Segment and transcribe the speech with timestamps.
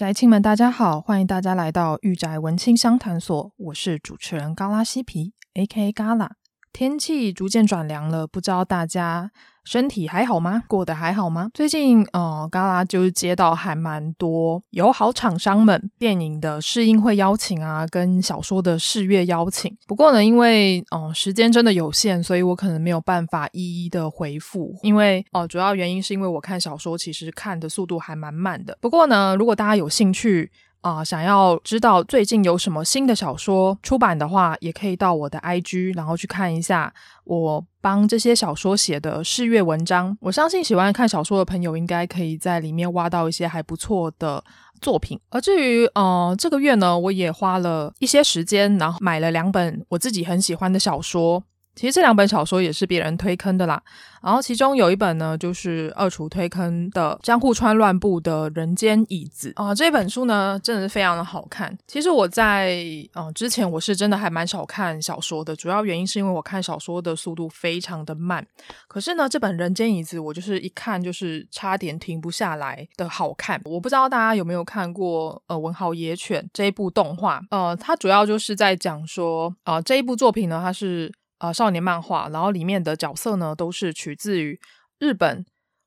[0.00, 5.92] 宅亲们，大家好，欢迎大家来到御宅文青相谈所，我是主持人嘎拉西皮，A.K.A.
[5.92, 6.39] 嘎拉。
[6.72, 9.30] 天气逐渐转凉了，不知道大家
[9.64, 10.62] 身体还好吗？
[10.68, 11.50] 过得还好吗？
[11.52, 19.76] 最近，呃，嘎啦就是接到还蛮多友好厂商们电影的试映会邀请啊，跟小说的试阅邀请。
[19.86, 24.74] 不过呢，因为呃时间真的有限，所以我可能没有办法一一的回复。
[24.82, 28.78] 因为哦、主要原因是因为我看小说其实看的速度还蛮慢的。
[28.80, 30.50] 不过呢，如果大家有兴趣，
[30.82, 36.92] 啊、想要知道最近有什么新的小说出版的话，也可以到我的 IG，然后去看一下
[37.24, 40.16] 我帮这些小说写的试阅文章。
[40.20, 44.42] 我相信喜欢看小说的朋友，应该可以在里面挖到一些还不错的
[44.80, 45.20] 作品。
[45.28, 51.44] 而至于呃，这个月呢，我也花了一些时间，然后买了两本我自己很喜欢的小说。
[51.74, 53.80] 其实这两本小说也是别人推坑的啦，
[54.22, 61.76] 然后其中有一本呢，就是二厨推坑的江户川乱步的《人间椅子》啊、这本书呢真的是非常的好看。
[61.86, 68.46] 其实我在呃之前我是真的还蛮少看小说的，主要原因是因为我看小说的速度非常的慢。
[68.86, 73.58] 可是呢，这本《人间椅子》我就是一看就是差点停不下来的好看。
[73.64, 81.10] 我不知道大家有没有看过呃《文豪野犬》这一部动画，呃，它主要就是在讲说啊、呃、这一部作品呢，它是。
[81.40, 84.60] 呃，少年漫画，然后里面的角色呢，都是取自于
[84.98, 85.44] 日本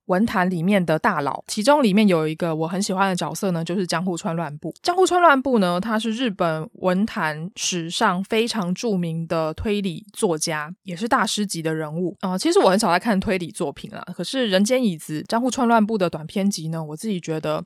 [0.07, 1.43] 文坛里面的大佬。
[1.47, 4.73] 其中里面有一个我很喜欢的角色呢，就是江户川乱步。
[4.81, 12.17] 江户川乱步呢，他是日本文坛史上非常著名的推理作家，也是大师级的人物。
[12.21, 17.63] 啊、其实我很少在看推理作品啦，可是《人间椅子》江户川乱步的短篇集呢，我自己觉得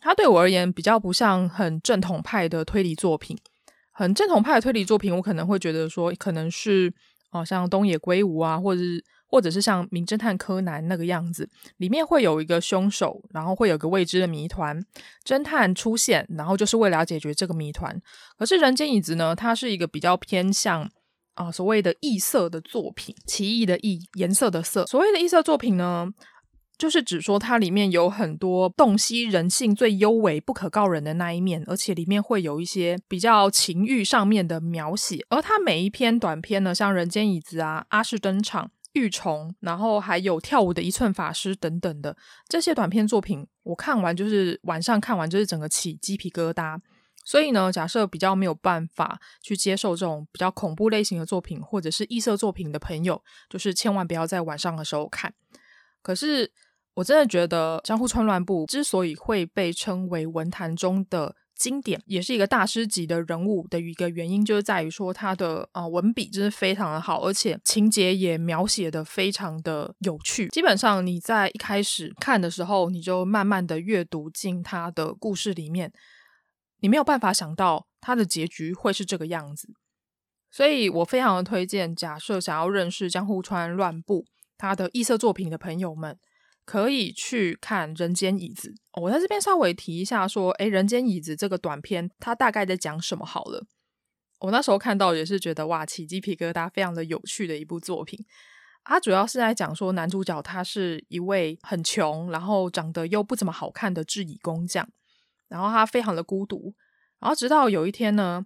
[0.00, 3.36] 他对我而言比较不像很正统派的推理作品。
[3.92, 6.94] 很正统派的推理作品，我可能会觉得说，可能是。
[7.36, 11.48] 哦，像东野圭吾啊，或者是或者是像名侦探柯南那个样子，
[11.78, 14.80] 里面会有一个凶手，然后会有个未知的谜团，
[15.24, 18.00] 侦探出现，然后就是为了解决这个谜团。
[18.38, 20.88] 可是《人间椅子》呢，它是一个比较偏向
[21.34, 24.86] 啊、所谓的异色的作品，奇异的异，颜色的色。
[24.86, 26.08] 所谓的异色作品呢，
[26.78, 35.24] 就是指说它里面有很多洞悉人性最幽微、不可告人的那一面，而且里面会有一些比较情欲上面的描写。
[35.30, 42.14] 而它每一篇短篇呢，像《人间椅子》啊、《阿市登场》、《玉虫》，然后还有《跳舞的一寸法师》等等的
[42.46, 46.78] 这些短篇作品，我看完就是晚上看完就是整个起鸡皮疙瘩。
[47.24, 55.32] 所以呢，假设比较没有办法去接受这种比较恐怖类型的作品，或者是异色作品的朋友，就是千万不要在晚上的时候看。
[56.02, 56.52] 可是。
[56.96, 70.48] 我真的觉得江户川乱步之所以会被称为文坛中的经典，也是一个大师级的人物的一个原因，就是在于说他的啊、文笔真的非常的好，而且情节也描写的非常的有趣。
[70.48, 75.92] 基本上你在一开始看的时候，你就慢慢的阅读进他的故事里面，
[76.80, 79.68] 你没有办法想到他的结局会是这个样子。
[80.50, 84.24] 所以我非常的推荐，假设想要认识江户川乱步
[84.56, 86.18] 他的异色作品的朋友们。
[86.66, 88.74] 可以去看《人间椅子》。
[89.00, 93.24] 我在这边稍微提一下，说，诶，《人间椅子》这个短片，它大概在讲什么？
[93.24, 93.64] 好了，
[94.40, 98.18] 我那时候看到也是觉得哇，起鸡皮疙瘩，非常的有趣的一部作品。
[98.84, 104.86] 它主要是在讲说，男主角他是一位很穷，然后长得又不怎么好看的制椅工匠，
[105.48, 106.74] 然后他非常的孤独，
[107.20, 108.44] 然后直到有一天呢，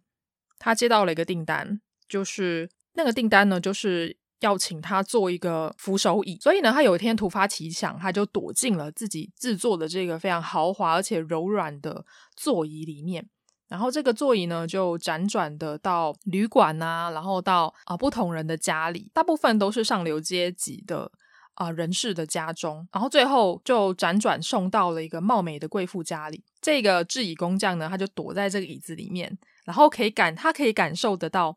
[0.58, 4.19] 他接到了一个订单，就是那个订单呢，就是。
[4.40, 12.04] 要请他做一个扶手椅，所以呢，他有一天突发奇想，他就躲进了自己制作的这个非常豪华而且柔软的
[12.36, 13.28] 座椅里面。
[13.68, 21.08] 然后这个座椅呢，就辗转的到旅馆啊，然后到啊、不同人的家里，大部分都是上流阶级的
[21.54, 26.42] 啊、人士的家中，然后最后就辗转送到了一个貌美的贵妇家里。
[26.60, 31.56] 这个制椅工匠呢，他就躲在这个椅子里面，然后可以感他可以感受得到。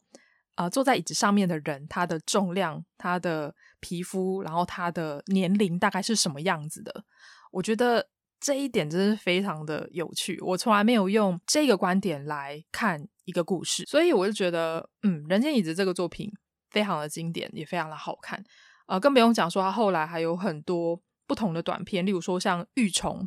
[0.55, 7.03] 啊、坐在椅子上面的人，他的重量、他的皮肤，然后他的年龄大概是什么样子的？
[7.51, 8.07] 我觉得
[8.39, 10.39] 这一点真是非常的有趣。
[10.41, 16.31] 我从来没有用这个观点来看一个故事，所以我就觉得，嗯，《人间椅子》这个作品
[16.69, 18.43] 非常的经典，也非常的好看。
[18.85, 23.21] 呃，更不用讲说，他后来还有很多不同的短片，例如说像《玉虫》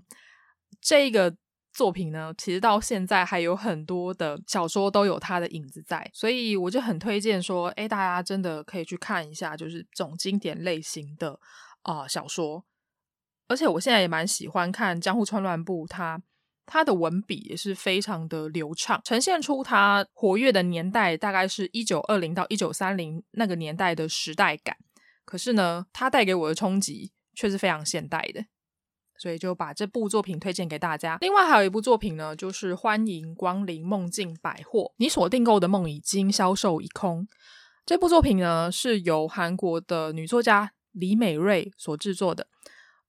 [0.80, 1.36] 这个。
[1.76, 11.38] 作品呢，其实到现在还有很多的小说都有它的影子在，所以我就很推荐说，诶，大家真的可以去看一下，就是这种经典类型的
[11.82, 12.64] 啊、小说。
[13.46, 16.22] 而且我现在也蛮喜欢看江户川乱步，他
[16.64, 24.74] 他的文笔也是非常的流畅，呈现出他活跃的年代大概是一九二零到一九三零那个年代的时代感。
[25.26, 28.46] 可是呢，他带给我的冲击却是非常现代的。
[29.18, 31.18] 所以就把这部作品推荐给大家。
[31.20, 37.26] 另外还有一部作品呢，就是《欢迎光临梦境百货》，你所订购的梦已经销售一空。
[37.84, 42.48] 这部作品呢，是由韩国的女作家李美瑞所制作的，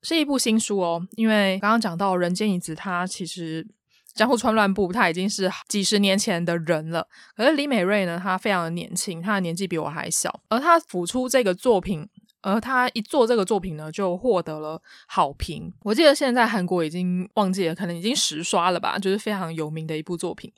[0.04, 1.07] 是一部新书哦。
[1.15, 3.68] 因为刚刚讲到人间椅子，它其实
[4.13, 7.07] 江户川乱步，他已经是几十年前的人了。
[7.36, 10.42] 可是李美瑞呢，她非常的年轻，她的年纪比我还小。
[10.50, 12.07] 而她辅出这个作品，
[12.42, 15.74] 而他一做这个作品呢，就获得了好评。
[15.84, 20.51] 我记得现在韩国已经忘记了，可能已经十刷了吧，就是非常有名的一部作品。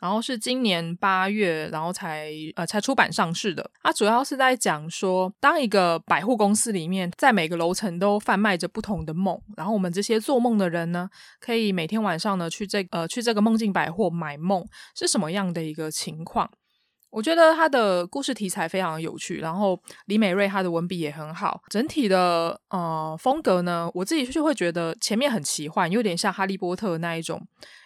[0.00, 3.68] 然后是今年八月，然后才呃才出版上市的。
[3.82, 11.10] 它主要是在讲说，当一个百货公司里面，在每个楼层都贩卖着不同的梦，然后我们这些做梦的人呢，
[11.40, 14.64] 可以每天晚上呢去这呃去这个梦境百货买梦，
[14.94, 16.48] 是什么样的一个情况？
[17.10, 27.40] 我觉得他的故事题材非常有趣，然后李美瑞他的文笔也很好，整体的呃风格呢，我自己就会觉得前面很奇幻，有点像哈利波特那一种，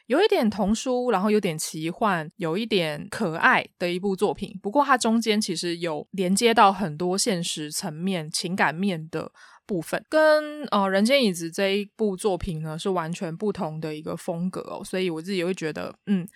[0.07, 4.59] 有一点童书，然后有点奇幻，有一点可爱的一部作品。
[4.61, 9.31] 不过它中间其实有连接到很多现实层面、情感面的
[9.65, 16.27] 部分，跟呃人间椅子这一部作品呢是完全不同的一个风格哦，所以我自己会觉得，嗯，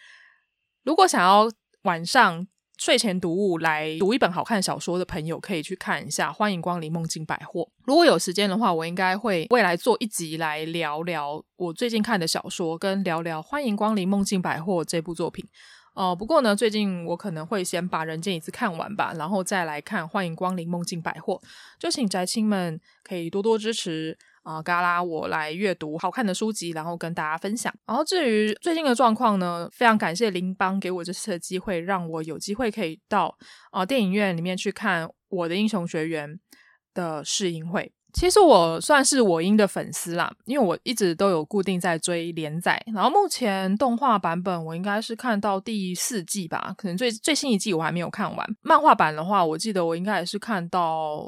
[0.85, 1.51] 如果想要
[1.83, 2.47] 晚上。
[2.87, 7.69] 睡前读物来读一本好看小说的朋友可以去看一下，欢迎光临梦境百货。
[7.83, 15.45] 如果有时间的话，我应该会未来做一集来聊聊我最近看的小说，跟聊聊欢迎光临梦境百货这部作品。
[15.95, 21.43] 哦、呃，不过呢，最近我可能会先把人间椅子看完吧，然后再来看欢迎光临梦境百货。
[21.81, 24.17] 就请宅青们可以多多支持。
[24.47, 27.75] 啊，嘎拉，我来阅读好看的书籍，然后跟大家分享。
[27.85, 33.37] 然后至于最近的状况呢，非常感谢林邦给我这次的机会，让我有机会可以到
[33.73, 36.31] 啊电影院里面去看《我的英雄学员》
[36.95, 37.93] 的试映会。
[38.13, 42.81] 其实我算是我英的粉丝啦，因为我一直都有固定在追连载。
[42.95, 48.57] 然后目前动画版本我应该是看到第四季吧，可能最最新一季我还没有看完。
[48.63, 51.27] 漫画版的话，我记得我应该也是看到。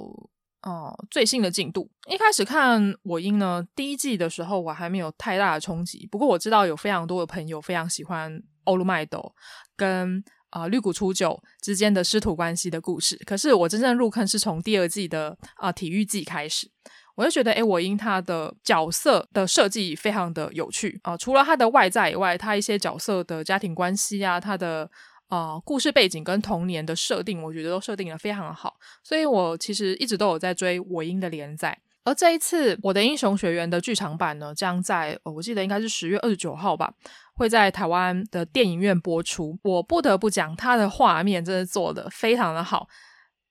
[0.62, 1.88] 哦，最新的进度。
[2.08, 6.08] 一开始看我英呢，第一季的时候我还没有太大的冲击。
[6.10, 9.32] 不过我知道有非常多的朋友非常喜欢欧陆麦斗
[9.76, 13.16] 跟啊、绿谷初九之间的师徒关系的故事。
[13.24, 16.68] 可是我真正入坑是从第二季的啊、体育季开始，
[17.14, 24.90] 我就觉得诶，我英他的角色的设计非常的有趣啊、除了他的外在以外，他一些角色的家庭关系啊，他的。
[25.28, 31.78] 啊、故事背景跟童年的设定，我觉得都设定得非常好，所以我其实一直都有在追我英的连载。
[32.04, 36.90] 而这一次，我的英雄学员的剧场版呢，将在、呃、我记得应该是十月二十九号吧，
[37.34, 39.58] 会在台湾的电影院播出。
[39.62, 42.88] 我不得不讲，它的画面真的做得非常的好。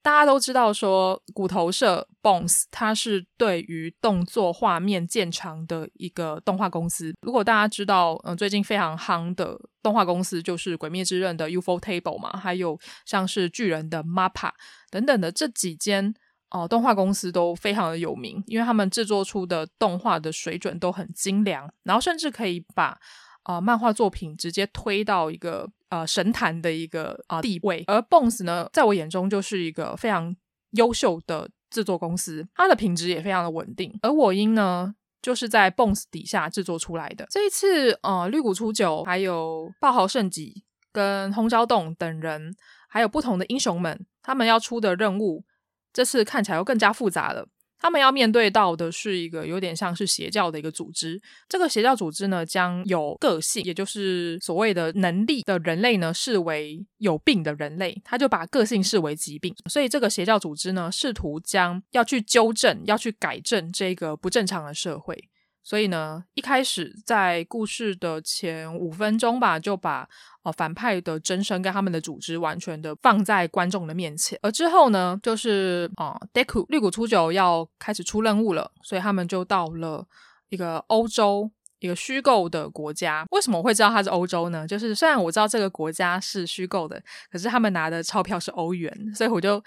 [0.08, 7.14] 大家都知道说，骨头社 Bones 它是对于动作画面见长的一个动画公司。
[7.24, 14.52] 如果大家知道，嗯、最近非常夯的动画公司就是《鬼灭之刃》的 ufotable 嘛，还有像是巨人的 Mappa
[14.90, 16.14] 等等的这几间
[16.52, 22.98] 哦、动画公司都非常的有名，因为他们制作出的动画的水准都很精良，然后甚至可以把
[23.48, 30.36] 啊、漫画作品直接推到一个呃神坛的一个啊、呃、地位，而 Bones 呢，在我眼中就是一个非常
[30.72, 33.98] 优秀的制作公司，它的品质也非常的稳定。
[34.02, 37.26] 而我英呢，就是在 Bones 底下制作出来的。
[37.30, 42.54] 这一次，呃，绿谷初九，还有爆豪圣吉跟轰焦冻等人，
[42.90, 45.46] 还有不同的英雄们，他们要出的任务，
[45.94, 47.48] 这次看起来又更加复杂了。
[47.80, 65.30] 他们要面对到的是一个有点像是邪教的一个组织，这个邪教组织呢，将有个性，也就是所谓的能力的人类呢，视为有病的人类，他就把个性视为疾病，所以这个邪教组织呢，试图将要去纠正、要去改正这个不正常的社会。
[65.68, 70.08] 所以呢，一开始在故事的前五分钟吧，就把
[70.44, 74.40] 呃反派的真身跟他们的组织完全的放在观众的面前。
[74.42, 80.08] 而之后呢，就是啊、呃、Deku 绿谷初九要开始出任务了，所以他们就到了
[80.48, 83.26] 一个欧洲一个虚构的国家。
[83.32, 84.66] 为什么我会知道它是欧洲呢？
[84.66, 89.62] 就是虽然我知道这个国家是虚构的，可是他们拿的钞票是欧元，所以我就。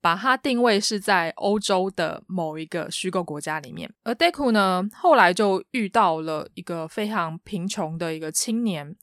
[0.00, 8.96] 把它定位是在欧洲的某一个虚构国家里面，而 Deku 呢，后来就遇到了一个非常贫穷的一个青年。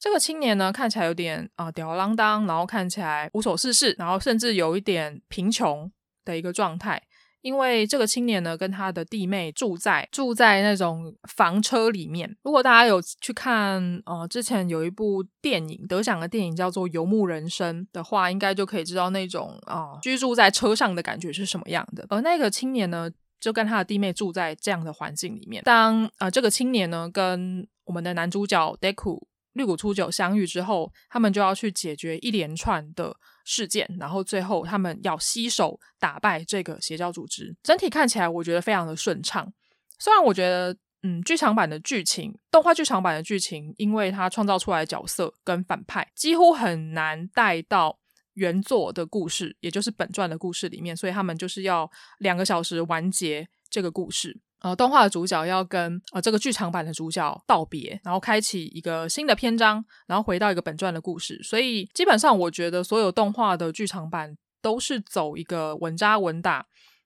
[0.00, 5.90] 这个青年呢，看起来有点啊、吊儿郎当，然后看起来无所事事，然后甚至有一点贫穷
[6.24, 7.00] 的一个状态。
[7.42, 12.36] 因为这个青年呢，跟他的弟妹住在住在那种房车里面。
[12.42, 22.06] 如果大家有去看，呃，之前有一部电影得奖的电影叫做《游牧人生》的话，应该就可以知道那种啊、居住在车上的感觉是什么样的。
[22.08, 25.62] 而那个青年呢，就跟他的弟妹住在这样的环境里面。
[25.64, 29.20] 当呃这个青年呢跟我们的男主角 Deku
[29.54, 37.54] 绿谷初九相遇之后，他们就要去解决一连串的事件，然后最后他们要携手打败这个邪教组织。
[37.62, 39.52] 整体看起来，我觉得非常的顺畅。
[39.98, 47.98] 虽然我觉得，嗯，剧场版的剧情，动画剧场版的剧情，因为它创造出来的角色跟反派几乎很难带到
[48.34, 54.40] 原作的故事，也就是本传的故事里面，所以他们就是要两个小时完结这个故事。
[54.62, 61.40] 呃，动画的主角要跟呃这个剧场版的主角道别，然后开启一个新的篇章，然后回到一个本传的故事。
[61.42, 66.64] 所以基本上，我觉得所有动画的剧场版都是走一个稳扎稳打。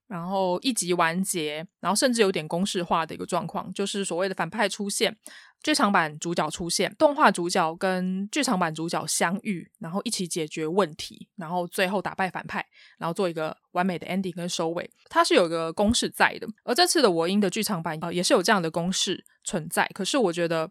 [0.09, 5.17] 然后一集完结，然后甚至有点公式化的一个状况，就是所谓的反派出现，
[5.63, 12.65] 剧场版主角出现，动画主角跟剧场版主角相遇，然后一起解决问题，然后最后打败反派，
[12.99, 14.89] 然后做一个完美的 ending 跟收尾。
[15.09, 19.91] 它是有一个公式在的，而这次的我英的剧场版呃也是有这样的公式存在。
[19.93, 20.71] 可是我觉得，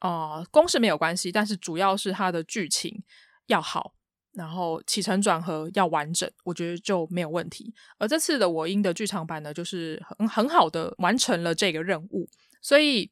[0.00, 3.02] 啊、公式没有关系，但是主要是它的剧情
[3.46, 3.94] 要好。
[4.36, 7.72] 然后起承转合要完整，我觉得就没有问题。
[7.98, 12.28] 而这次的我英的剧场版呢，就是很很好的完成了这个任务。
[12.60, 13.10] 所以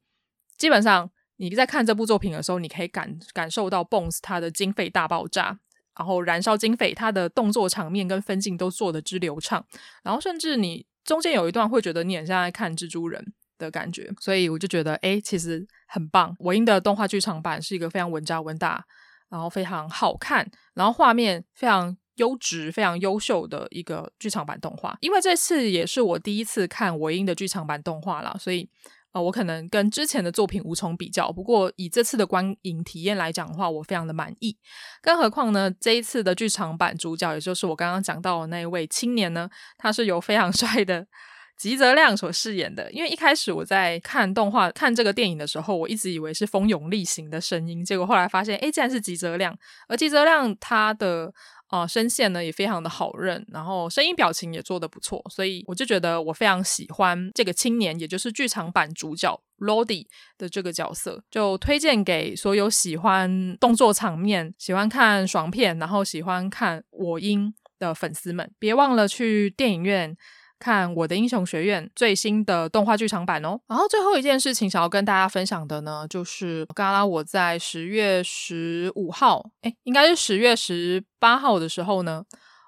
[0.59, 5.59] 基本上你在看这部作品的时候，你可以感感受到 Bones 它的经费大爆炸，
[5.97, 9.65] 然后燃烧经费，它的动作场面跟分镜都做得之流畅。
[10.03, 14.13] 然后甚至你中间有一段会觉得你很像在看蜘蛛人的感觉。
[14.21, 16.37] 所以我就觉得，哎，其实很棒。
[16.39, 18.85] 我英的动画剧场版是一个非常稳扎稳打。
[19.35, 24.97] 然后非常好看，然后画面非常优质、非常优秀的一个剧场版动画。
[25.01, 28.71] 因为这次也是我第一次看我英的剧场版动画啦，所以
[29.11, 31.33] 呃，我可能跟之前的作品无从比较。
[31.33, 34.57] 不过以这次的观影体验来讲的话，我非常的满意。
[35.03, 41.05] 更何况呢，这一次的剧场版主角，也就是我刚刚讲到的那一位青年呢，他是有非常 帅的。
[41.57, 49.57] 吉泽亮所饰演的，因为一开始我在看动画、看这个电影的时候，我一直以为是丰永利行的声音，结果后来发现，诶，竟然是吉泽亮。
[49.89, 51.33] 而吉泽亮他的
[51.71, 60.07] 呃声线呢也非常的好认，然后声音表情也做得不错，所以我就觉得我非常喜欢这个青年，也就是剧场版主角 Lodi
[60.37, 70.17] 的这个角色，就推荐给所有喜欢动作场面、喜欢看爽片，然后喜欢看我英的粉丝们，别忘了去电影院。
[70.65, 73.61] 看我的英雄学院最新的动画剧场版哦。
[73.69, 82.25] 然后最后一件事情想要跟大家分享的呢，就是刚刚我在十月十五号，诶，应该是十月十八号的时候呢，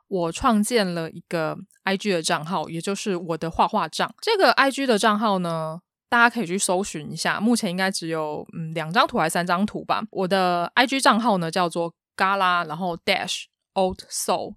[0.09, 4.15] 我创建了一个 IG 的账号，也就是我的画画账。
[4.21, 10.03] 这个 IG 的账号呢，大家可以去搜寻一下，目前应该只有嗯两张图还是三张图吧。
[10.11, 14.57] 我的 IG 账号呢叫做 Gala，然后 Dash Old Soul，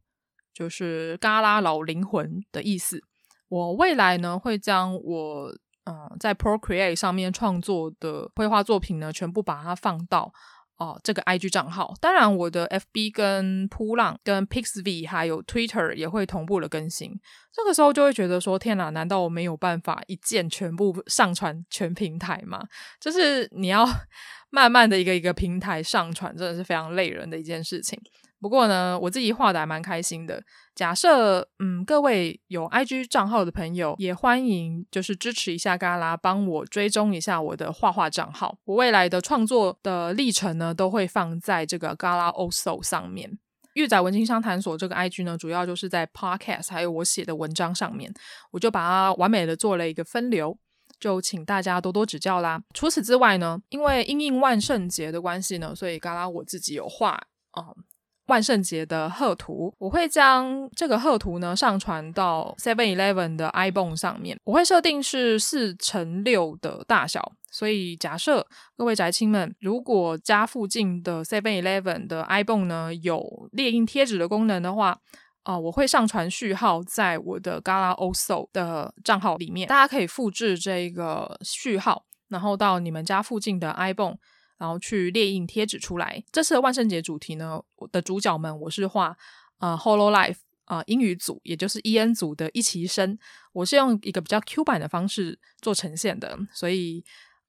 [0.54, 3.02] 就是嘎拉老灵魂的意思。
[3.50, 5.54] 我未来呢会将我
[5.86, 10.32] 嗯、在 Procreate 上面创作的绘画作品呢全部把它放到
[10.78, 11.96] 哦、呃、这个 IG 账号。
[12.00, 17.20] 当然，我的 FB 跟噗浪跟 PixV 还有 Twitter 也会同步的更新。
[17.52, 22.62] 这个时候就会觉得说：天哪，难道我没有办法一键全部上传全平台吗？
[23.00, 23.84] 就是你要
[24.52, 28.00] 慢慢的一个一个平台上传，真的是非常累人的一件事情。
[28.42, 30.42] 不过呢，我自己画的还蛮开心的。
[30.74, 38.58] 假设嗯，各位有 IG 账号的朋友，也欢迎就是支持一下嘎啦，帮我追踪一下我的画画账号。
[38.64, 43.38] 我未来的创作的历程呢，都会放在这个嘎啦 also 上面。
[43.74, 48.14] 玉仔文青商谈所这个 IG 呢，主要就是在 Podcast 还有我写的文章上面，
[48.52, 50.58] 我就把它完美的做了一个分流，
[50.98, 52.62] 就请大家多多指教啦。
[52.74, 57.12] 除此之外呢，因为因应万圣节的关系呢，所以嘎啦我自己有画
[57.52, 57.68] 啊。
[57.68, 57.84] 嗯
[58.30, 64.40] 万圣节的贺图，我会将这个贺图呢上传到 Seven Eleven 的 ibon 上面。
[64.46, 68.46] 我会设定是四乘六的大小，所以假设
[68.78, 75.00] 各位宅亲们如果家附近的 Seven Eleven 的 ibon 呢有列印贴纸的功能的话，
[75.44, 84.18] 啊、我会上传序号在我的 Gala Also 的账号里面，大家可以复制这个序号，然后到你们家附近的 ibon。
[84.60, 86.22] 然后去列印贴纸出来。
[86.32, 89.16] 这次的万圣节主题呢，我的主角们我是画
[89.60, 90.36] 呃 Hololive
[90.66, 93.18] 啊、英语组，也就是 EN 组的一期生。
[93.54, 97.04] 我是用一个比较 Q 版的方式做呈现的，所以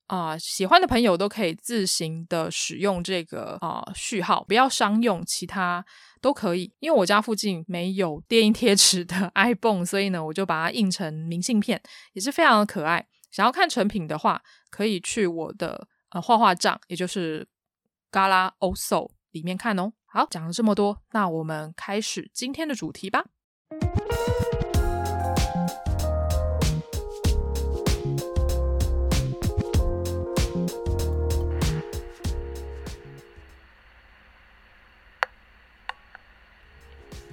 [0.07, 5.85] 啊、喜欢的朋友都可以自行的使用这个啊、序号，不要商用，其他
[6.21, 6.73] 都可以。
[6.79, 11.83] 因为我家附近没有列印贴纸的 ibon，所以呢我就把它印成明信片，
[12.15, 13.07] 也是非常的可爱。
[13.31, 15.89] 想要看成品的话，可以去我的。
[16.11, 17.47] 呃画画账，也就是
[18.11, 19.93] Gala Oso 里面看哦。
[20.07, 23.25] 好，讲了这么多，那我们开始今天的主题吧。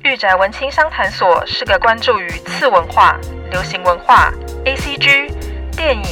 [0.04, 3.20] 玉宅文青商谈所是个关注于次文化、
[3.52, 4.32] 流行文化、
[4.66, 5.28] A C G、
[5.76, 6.04] 电影、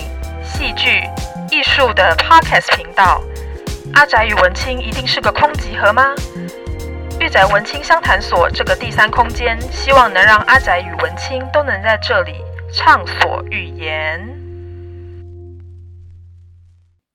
[0.44, 1.04] 戏剧。
[1.52, 3.22] 艺术的 Podcast 频道。
[3.94, 6.14] 阿宅与文青一定是个空集合吗？
[7.20, 12.34] 玉宅文青商谈所这个第三空间，希望能让阿宅与文青都能在这里
[12.74, 14.20] 畅所欲言。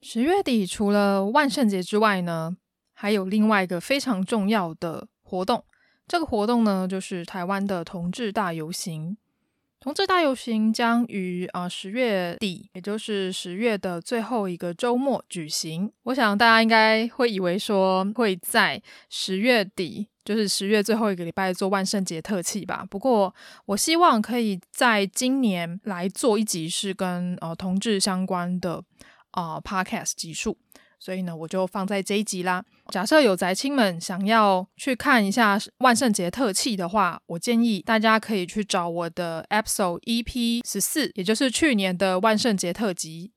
[0.01, 2.57] 十月底除了万圣节之外呢，
[2.95, 5.65] 还有另外一个非常重要的活动。
[6.07, 9.17] 这个活动呢，就是台湾的同志大游行。
[9.81, 15.91] 同志大游行将于啊十月底，也就是十月的最后一个周末举行。
[16.03, 22.87] 我想大家应该会以为说会在十月底，就是十月最后一个礼拜做万圣节特辑吧。
[22.91, 23.35] 不过
[23.65, 28.85] 我希望可以在今年来做一集是跟呃同志相关的
[29.31, 30.59] 啊、呃、Podcast 集数。
[31.00, 32.62] 所以呢，我就放在这一集啦。
[32.90, 43.33] 假设有宅青们想要去看一下万圣节特辑的话，我建议大家可以去找我的 Episode EP 十四，也就是去年的万圣节特辑。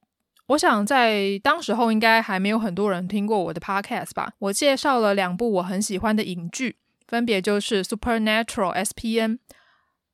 [0.47, 4.33] 我想在当时候应该还没有很多人听过我的 Podcast 吧。
[4.39, 6.75] 我介绍了两部我很喜欢的影剧，
[7.07, 9.31] 分别就是《Supernatural SPN》，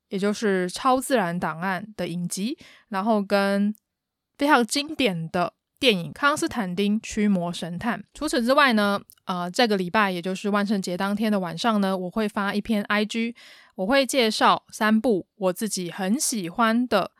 [0.09, 3.73] 也就是超自然档案的影集，然后跟
[4.37, 5.53] 非常经典的。
[5.79, 7.99] 电影《康斯坦丁：驱魔神探》。
[8.13, 13.33] 除此之外呢，呃，这个礼拜也就是万圣节当天的晚上呢，我会发一篇 IG，
[13.75, 17.11] 我会介绍三部我自己很喜欢的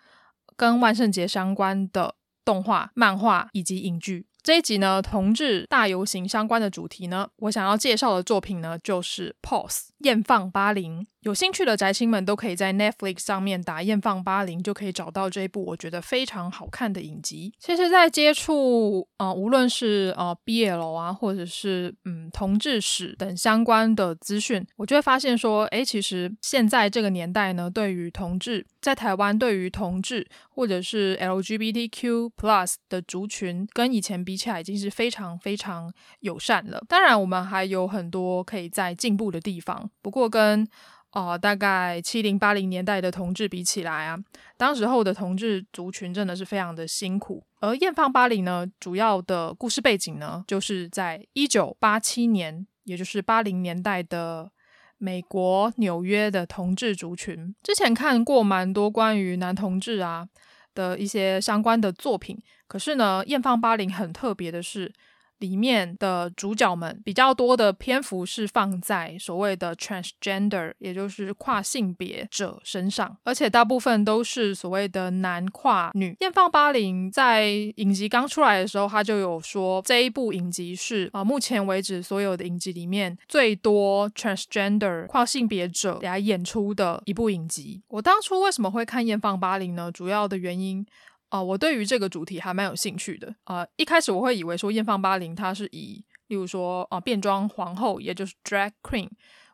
[0.58, 4.26] 跟万圣节相关的动画、漫画以及影剧。
[4.42, 9.68] 这一集呢，同志大游行相关的主题呢，我想要介绍的作品呢，就是《Pose》
[10.00, 11.06] 艳放八零。
[11.22, 17.54] 有兴趣的宅青们都可以在 Netflix 上面打“艳放八零”，就可以找到这一部我觉得非常好看的影集。
[17.60, 36.82] 其实，在接触呃，无论是呃 BL 啊，或者是嗯同志史等相关的资讯，我就会发现说，诶，其实现在这个年代呢，对于同志，在台湾对于同志或者是 LGBTQ Plus 的族群，跟以前比起来，已经是非常非常友善了。
[36.88, 39.90] 当然，我们还有很多可以再进步的地方。
[40.02, 40.66] 不过，跟、
[41.12, 44.16] 呃，大概七零八零年代的同志比起来啊，
[44.58, 47.44] 当时候的同志族群真的是非常的辛苦。
[47.60, 54.52] 而《艳放八零》呢，主要的故事背景呢，就是在一九八七年，也就是八零年代的
[55.00, 57.56] 美国纽约的同志族群。
[57.64, 60.30] 之前看过蛮多关于男同志啊
[60.76, 64.94] 的一些相关的作品，可是呢，《艳放八零》很特别的是。
[65.40, 76.16] 里面的主角们比较多的篇幅是放在所谓的 transgender，也就是跨性别者身上，而且大部分都是所谓的男跨女。
[76.20, 87.82] 艳放八零在影集刚出来的时候，他就有说这一部影集是啊、目前为止所有的影集里面最多 transgender 跨性别者来演出的一部影集。
[87.88, 89.92] 我当初为什么会看艳放八零呢？
[89.92, 90.86] 主要的原因。
[91.30, 93.28] 啊、我对于这个主题还蛮有兴趣的。
[93.44, 99.10] 啊、呃，一开始我会以为说艳放八零它是以，例如说啊、变装皇后，也就是 drag queen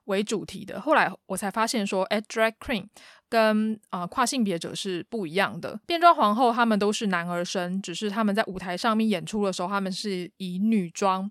[0.05, 0.79] 为主题的。
[0.79, 2.85] 后来我才发现说，哎，drag queen
[3.27, 5.79] 跟啊、跨性别者是不一样的。
[5.85, 11.29] 变装皇后他们都是男儿身，只是他们在舞台上面演出的时候，他们是以女装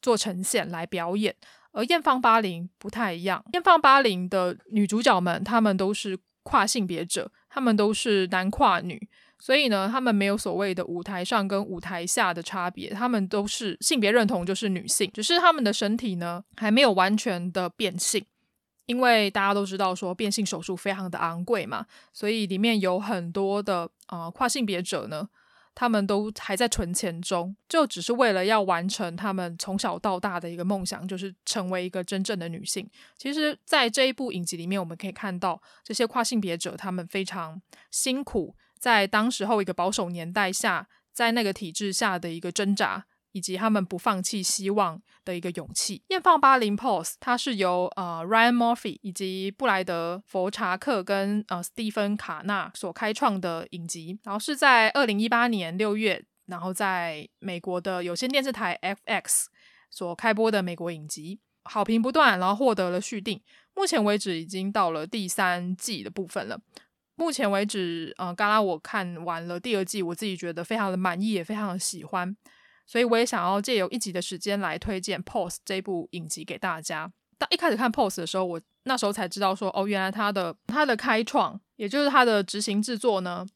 [0.00, 1.36] 做呈现来表演。
[1.72, 9.08] 而艳放八零不太一样，艳放八零的女主角们，她们都是跨性别者，她们都是男跨女。
[9.40, 18.24] 所以呢，他们没有所谓的舞台上跟舞台下的差别，他们都是性别认同就是女性，只是他们的身体呢还没有完全的变性，
[18.86, 25.28] 因为大家都知道说变性手术非常的昂贵嘛，所以里面有很多的呃跨性别者呢，
[25.74, 32.88] 他们都还在存钱中，就只是为了要完成他们从小到大的一个梦想，就是成为一个真正的女性。
[33.18, 38.54] 其实，在这一部影集里面，我们可以看到这些跨性别者他们非常辛苦。
[38.84, 46.02] 在当时候一个保守年代下，在那个体制下的一个挣扎，以及他们不放弃希望的一个勇气。
[46.08, 59.46] 艳放八零 Pose，它是由呃 Ryan Murphy 以及布莱德佛查克跟呃斯蒂芬卡纳所开创的影集，然后是在二零一八年六月，然后在美国的有线电视台 FX
[59.90, 63.40] 所开播的美国影集，好评不断，然后获得了续订，
[63.74, 66.60] 目前为止已经到了第三季的部分了。
[67.16, 72.36] 目前为止，呃，刚刚我看完了第二季，我自己觉得非常的满意，也非常的喜欢，
[72.86, 77.12] 所以我也想要借由一集的时间来推荐《Pose》这部影集给大家。
[77.38, 83.46] 当一开始看《Pose》的时候，我那时候才知道说，哦，原来它的它的开创，也就是它的执行制作呢，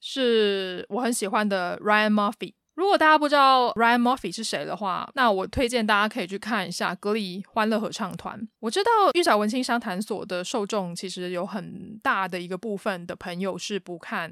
[0.00, 2.54] 是我很喜欢的 Ryan Murphy。
[2.76, 8.38] 如果大家不知道 Ryan Murphy 是谁的话，那我推荐大家可以去看一下《格力欢乐合唱团》。
[8.60, 14.30] 我知道玉宅文青商谈所的受众其实有很大的一个部分的朋友是不看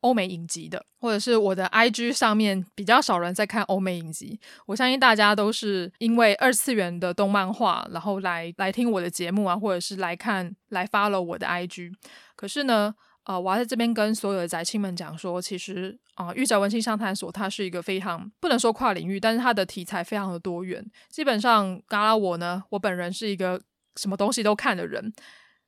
[0.00, 4.38] 欧美影集的，或者是我的 IG 上面比较少人在看欧美影集。
[4.66, 11.92] 我相信大家都是因为二次元的动漫画，然后来来听我的节目啊，或者是来看来 follow 我的 IG。
[12.36, 12.94] 可是呢，
[13.26, 20.84] 啊，我要在这边跟所有的宅青们讲说，其实啊，御宅文青商探索它是一个非常不能说跨领域，但是它的题材非常的多元。
[21.08, 23.60] 基本上，嘎啦我呢，我本人是一个
[23.96, 25.12] 什么东西都看的人，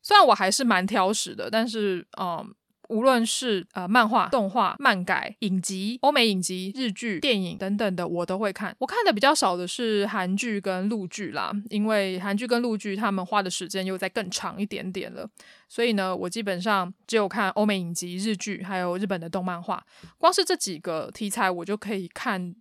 [0.02, 2.54] 虽然我还是蛮挑食的，但是嗯。
[2.88, 8.74] 无论是呃漫画、动画、漫改、影集、欧美影集、日剧、电影等等的，我都会看。
[8.78, 15.28] 我看的比较少的是韩剧跟陆剧啦，因为韩剧跟陆剧他们花的时间又再更长一点点了。
[15.68, 19.84] 所以呢，我基本上只有看欧美影集、日剧，还有日本的动漫画。
[20.16, 22.54] 光是这几个题材，我就可以看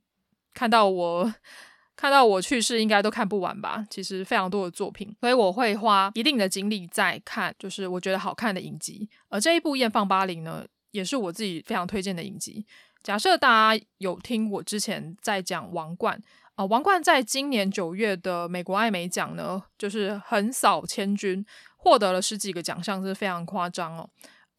[0.54, 1.34] 看到我。
[1.98, 3.84] 看到我去世，应该都看不完吧？
[3.90, 9.10] 其实非常多的作品，所以我会花一定的精力在看，就是我觉得好看的影集。
[9.30, 12.64] 而这一部《艳放巴黎》呢，也是我自己非常推荐的影集。
[13.02, 16.16] 假设大家有听我之前在讲《王冠》
[16.56, 21.44] 啊，《王冠》在今年九月的美国艾美奖呢，就是横扫千军，
[21.78, 24.08] 获得了十几个奖项，这是非常夸张哦。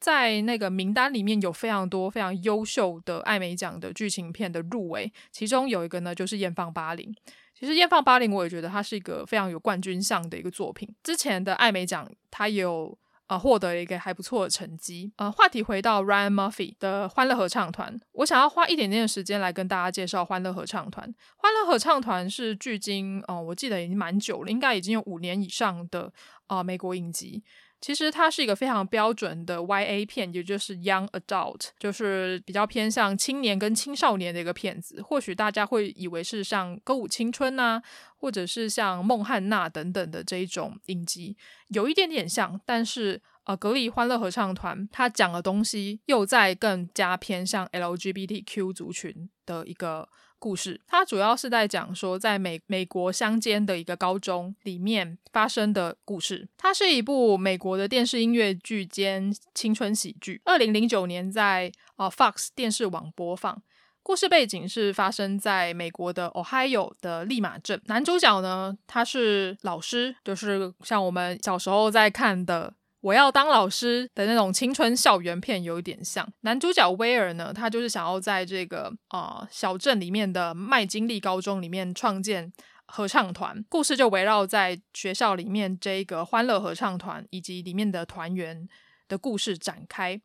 [0.00, 7.12] 在那个名单里面有非常多非常优秀的艾美奖的剧情片的入围，其中有一个呢就是《艳放巴陵》。
[7.54, 10.88] 其实《艳放巴陵》我也觉得它是一个非常有冠军相的一个作品。
[11.02, 15.12] 之前的艾美奖它有呃获得一个还不错的成绩。
[15.16, 21.12] 呃，话题回到 Ryan Murphy 的欢乐合唱团，我想要花一点点的时间来跟大家介绍欢乐合唱团。
[21.36, 26.12] 欢乐合唱团是距今哦、呃，我记得已经蛮久了，应该已经有五年以上的
[26.46, 27.42] 啊、美国影集。
[27.80, 35.00] 其实它是一个非常标准的 YA 片，也就是 Young Adult，就是比较偏向青年跟青少年的一个片子。
[35.00, 37.80] 或许大家会以为是像《歌舞青春》呐，
[38.16, 41.36] 或者是像《孟汉娜》等等的这一种影集，
[41.68, 42.60] 有一点点像。
[42.66, 50.08] 但是呃，格力欢乐合唱团它讲的东西又在更加偏向 LGBTQ 族群的一个。
[50.38, 56.48] 故事，它主要是在讲说，在美美国乡间的一个高中里面发生的故事。
[56.56, 63.62] 它是一部美国的电视音乐剧兼青春喜剧，二零零九年在啊 Fox 电视网播放。
[64.02, 67.82] 故事背景是发生在美国的 Ohio 的利马镇。
[67.86, 72.72] 男主角呢，他是老师，就是像我们小时候在看的。
[73.00, 76.26] 我要当老师的那种青春校园片有一点像。
[76.40, 82.52] 男主角威尔呢，他就是想要在这个啊、小镇里面的麦金利高中里面创建
[82.86, 83.64] 合唱团。
[83.68, 88.68] 故事就围绕在学校里面这个欢乐合唱团以及里面的团员
[89.06, 90.20] 的故事展开。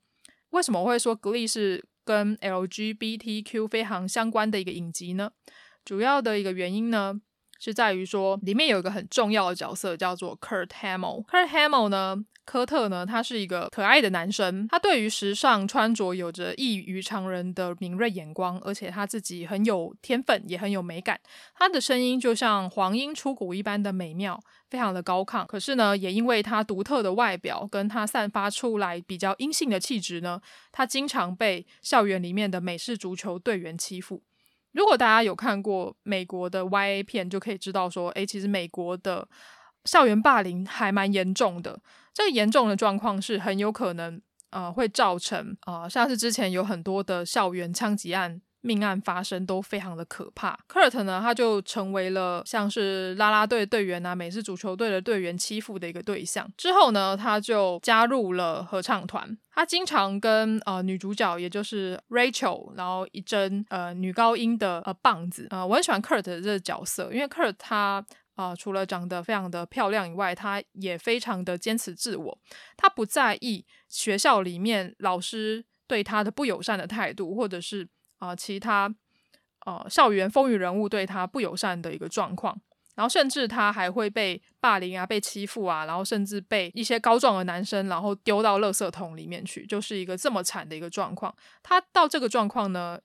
[0.50, 5.32] 为什么我会说《Glee》是跟 LGBTQ 非常相关的一个影集呢？
[5.86, 7.14] 主要的一个原因呢，
[7.60, 11.26] 是在于说里面有一个很重要的角色叫做 Kurt Hamill。
[11.28, 12.26] Kurt Hamill 呢？
[12.46, 21.20] 科特呢，他是一个可爱的男生，他对于时尚穿着有着异于常人的敏锐眼光，而且他自己很有天分，也很有美感。
[21.56, 24.38] 他的声音就像黄莺出谷一般的美妙，
[24.70, 25.46] 非常的高亢。
[25.46, 34.22] 可是呢，也因为他独特的外表，跟他散发出来比较阴性的气质呢，他经常被校园里面的美式足球队员欺负。
[34.74, 39.28] 如果大家有看过美国的 YA 片，就可以知道说，诶，其实美国的。
[39.86, 41.80] 校园霸凌还蛮严重的，
[42.14, 50.58] 这个严重的状况是很有可能，呃，会造成，呃，像是之前有很多的校园枪击案、命案发生，都非常的可怕。
[50.70, 56.50] Kurt 呢，他就成为了像是啦啦队队员啊、美式足球队的队员欺负的一个对象。
[56.56, 65.48] 之后呢，他就加入了合唱团，他经常跟呃女主角，也就是 Rachel，然后一争呃女高音的呃棒子。
[65.50, 68.06] 呃，我很喜欢 Kurt 的这个角色，因为 Kurt 他。
[68.36, 72.40] 啊、除了长得非常的漂亮以外，他也非常的坚持自我。
[72.76, 78.94] 他不在意学校里面老师对他的不友善的态度，或者是啊、其他
[79.66, 82.60] 呃校园风云人物对他不友善的一个状况。
[82.96, 91.36] 然后甚至他还会被霸凌啊，被欺负啊，然后甚至被一些高壮的男生然后丢到垃圾桶里面去，就是一个这么惨的一个状况。
[91.62, 93.00] 他到这个状况呢，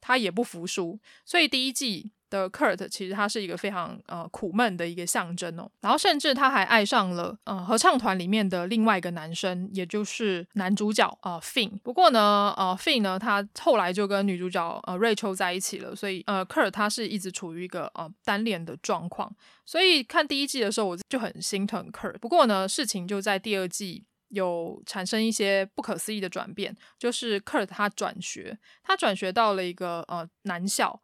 [0.00, 2.10] 他也不服输，所以第一季。
[2.30, 11.78] 的 Kurt 其实他是一个非常呃苦闷的一个象征哦，然后甚至他还爱上了呃合唱团里面的另外一个男生，也就是男主角啊、呃、Finn。
[11.82, 19.34] 不过呢，呃 Finn 呢，他后来就跟女主角呃 Rachel 在一起了，所以呃 Kurt 他是一直处于一个呃单恋的状况。
[19.66, 22.18] 所以看第一季的时候，我就很心疼 Kurt。
[22.18, 31.00] 不过呢，事情就在第二季有产生一些不可思议的转变，就是 Kurt 他转学，他转学到了一个呃男校，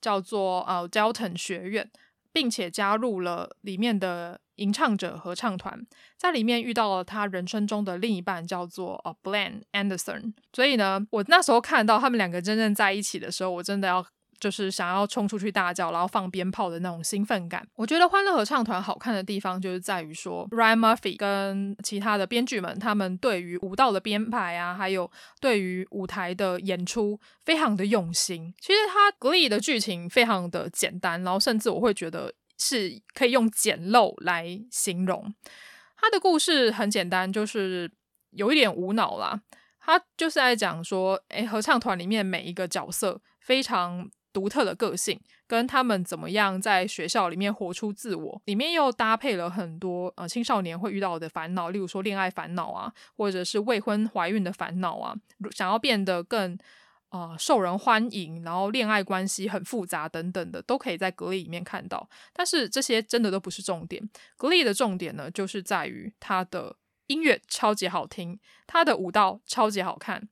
[0.00, 1.90] 叫做呃 Delton 学院，
[2.32, 10.34] 并且加入了里面的吟唱者合唱团，在里面遇到了他人生中的另一半，叫做呃 Blaine Anderson。
[10.52, 14.06] 所以呢，我那时候看到他们两个真正在一起的时候，我真的要。
[14.40, 17.66] 就是想要冲出去大叫，然后放鞭炮的那种兴奋感。
[17.74, 28.54] 我觉得欢乐合唱团好看的地方就是在于说，Ryan Murphy 跟其他的编剧们，他们对于舞蹈的编排啊，还有对于舞台的演出，非常的用心。
[28.60, 35.34] 其实他 Glee 的剧情非常的简单，然后甚至我会觉得是可以用简陋来形容。
[35.96, 37.90] 他的故事很简单，就是
[38.30, 39.40] 有一点无脑啦。
[39.80, 44.08] 他就是在讲说，诶，合唱团里面每一个角色非常。
[44.32, 55.14] 独特的个性，跟他们怎么样在学校里面活出自我，里面又搭配了很多呃青少年会遇到的烦恼，例如说恋爱烦恼啊，或者是未婚怀孕的烦恼啊，
[55.50, 56.52] 想要变得更
[57.08, 62.08] 啊、呃、受人欢迎，然后恋爱关系很复杂等等的，都可以在格力里面看到。
[62.32, 70.28] 但是这些真的都不是重点格力的重点呢，就是在于它的音乐超级好听，它的舞蹈超级好看。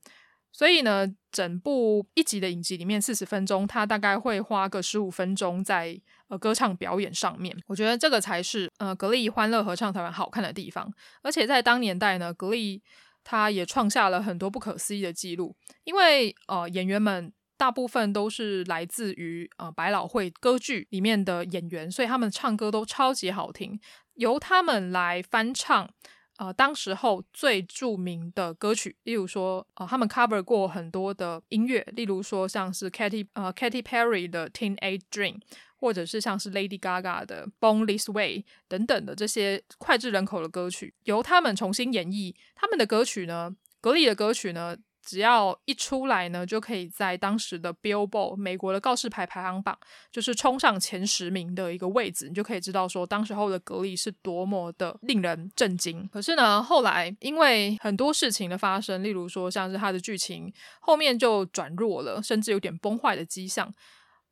[0.56, 7.54] 所以呢，整部一集的影集里面四十分钟，他大概会花个十五分钟在呃歌唱表演上面。
[7.66, 10.90] 我觉得这个才是呃格力欢乐合唱团好看的地方。
[11.20, 12.82] 而且在当年代呢，格力
[13.22, 23.78] 他也创下了很多不可思议的记录，因为呃演员们大部分都是来自于呃百老汇歌剧里面的演员，所以他们唱歌都超级好听，
[24.14, 25.90] 由他们来翻唱。
[26.38, 35.40] 呃，当时候最著名的歌曲，例如说，呃，他们 cover 过很多的音乐，例如说像是 Katy 呃 Katy Perry 的 Teenage Dream，
[35.76, 44.76] 或者是像是 Lady Gaga 的 Born This Way 等等的这些脍炙人口的歌曲，由他们重新演绎他们的歌曲呢，格力的歌曲呢。
[45.06, 49.78] 只要一出来呢，就可以在当时的 Billboard 美国的告示牌排行榜，
[50.10, 56.08] 就是冲上前十名的一个位置，你就可以知道说，当时候的格力是多么的令人震惊。
[56.12, 63.72] 可是呢，后来因为很多事情的发生，例如说像是它的剧情后面就转弱了，甚至有点崩坏的迹象，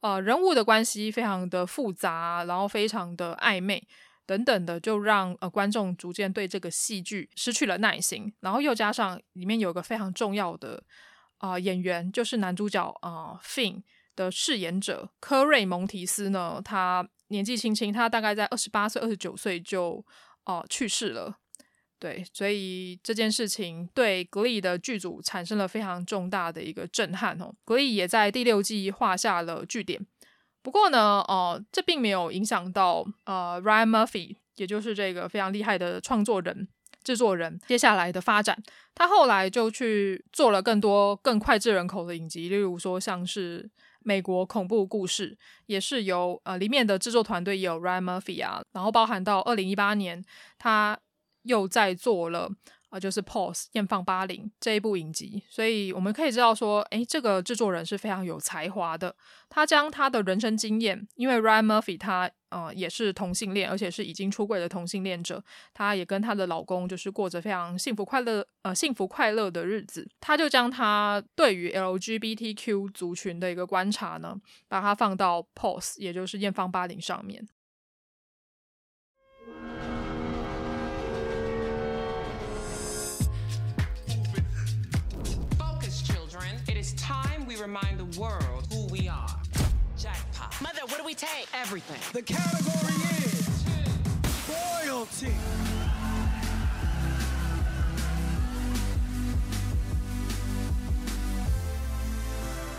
[0.00, 3.86] 呃，人物的关系非常的复杂，然后非常的暧昧。
[4.26, 10.82] 等等的，就让呃观众逐渐对这个戏剧失去了耐心，然后又加上里面有个非常重要的
[11.38, 13.82] 啊、演员，就是男主角啊、Finn
[14.16, 20.04] 的饰演者科瑞蒙提斯呢，他年纪轻轻，他大概在二十八岁、二十九岁就
[20.44, 21.38] 啊、呃、去世了。
[21.98, 27.54] 对，所以这件事情对 Glee 的剧组产生了非常重大的一个震撼哦。
[27.64, 30.06] Glee 也在第六季画下了句点。
[30.64, 36.66] 不过呢，呃，这并没有影响到呃 Ryan Murphy，也就是这个非常厉害的创作人、
[37.02, 38.60] 制作人接下来的发展。
[38.94, 43.62] 他后来就去做了更多更脍炙人口的影集，例如说像是
[44.00, 45.32] 《美国恐怖故事》，
[45.66, 50.24] 也是由呃里面的制作团队有 Ryan Murphy 啊，然后包含到二零一八年，
[50.58, 50.98] 他
[51.42, 52.50] 又在做了。
[52.94, 59.16] 啊，就是《Pose 艳放巴林》这一部影集，所以我们可以知道说，诶，这个制作人是非常有才华的。
[59.48, 70.08] 他将他的人生经验，因为 Ryan Murphy 他呃也是同性恋，而且是已经出柜的同性恋者，他也跟他的老公就是过着非常幸福快乐呃幸福快乐的日子。
[70.20, 77.48] 他就将他对于 LGBTQ 族群的一个观察呢，把它放到《Pose》，也就是《艳放巴林》上面。
[87.64, 89.26] Remind the world who we are.
[89.98, 90.54] Jackpot.
[90.60, 91.48] Mother, what do we take?
[91.54, 91.96] Everything.
[92.12, 92.92] The category
[93.24, 93.64] is
[94.46, 95.32] royalty.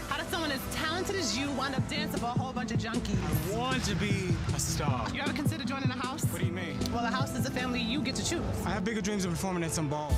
[0.07, 2.77] How does someone as talented as you wind up dancing for a whole bunch of
[2.77, 3.17] junkies?
[3.51, 5.09] I want to be a star.
[5.11, 6.23] You ever consider joining a house?
[6.25, 6.77] What do you mean?
[6.93, 8.43] Well, a house is a family you get to choose.
[8.63, 10.13] I have bigger dreams of performing at some ball.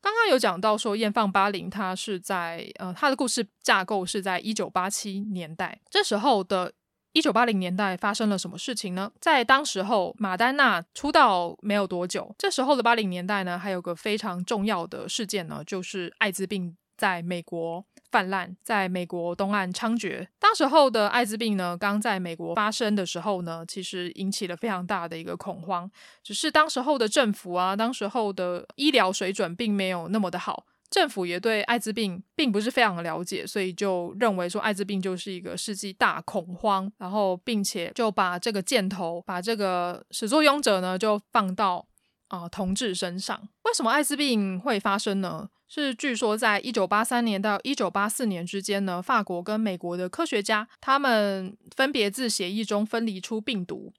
[0.00, 5.80] 刚刚有讲到说，《艳放八零》它是在呃，它的故事架构是在一九八七年代。
[5.90, 6.72] 这时候的
[7.12, 9.10] 一九八零年代发生了什么事情呢？
[9.20, 12.34] 在当时候，马丹娜出道没有多久。
[12.38, 17.84] 这时候的八零年代呢，还有个非常重要的事件呢，就是艾滋病在美国。
[18.08, 20.26] 泛滥，在美国东岸猖獗。
[20.38, 25.90] 当时候的艾滋病呢，刚在美国发生的时候呢，其实引起了非常大的一个恐慌。
[26.22, 41.86] 只是当时候的政府啊，当时候的医疗水准并没有那么的好，政府也对艾滋病并不是非常的了解，所以就认为说艾滋病就是一个世纪大恐慌，然后并且就把这个箭头，把这个始作俑者呢就放到
[42.28, 43.48] 啊、同志身上。
[43.64, 45.50] 为什么艾滋病会发生呢？
[45.68, 53.92] 是据说在一九八三年到一九八四年之间呢，法国跟美国的科学家他们分别自血液中分离出病毒，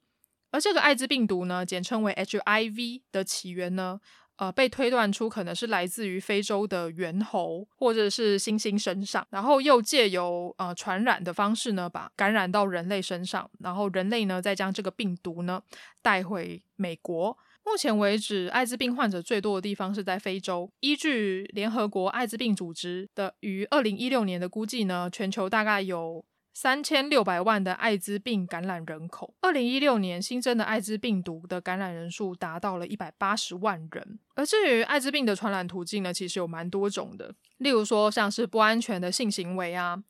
[0.50, 4.00] 而这个艾滋病毒呢，简称为 HIV 的起源呢。
[4.38, 15.60] 呃，被推断出可能是来自于非洲的猿猴或者是猩猩身上，然后又借由呃传染的方式呢，把感染到人类身上，然后人类呢再将这个病毒呢
[16.00, 17.36] 带回美国。
[17.64, 20.70] 目前为止，艾滋病患者最多的地方是在非洲。
[20.80, 26.24] 依据联合国艾滋病组织的于二零一六年的估计呢，全球大概有。
[26.54, 34.18] 三千六百万的艾滋病感染人口，二零一六年新增的艾滋病毒的感染人数达到了一百八十万人。
[34.34, 40.02] 而至于艾滋病的传染途径呢，其实有蛮多种的，例如说像是不安全的性行为啊，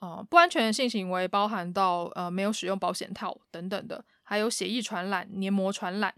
[0.00, 6.14] 呃，不安全的性行为包含到呃没有使用保险套等等的，还有血液传染、黏膜传染。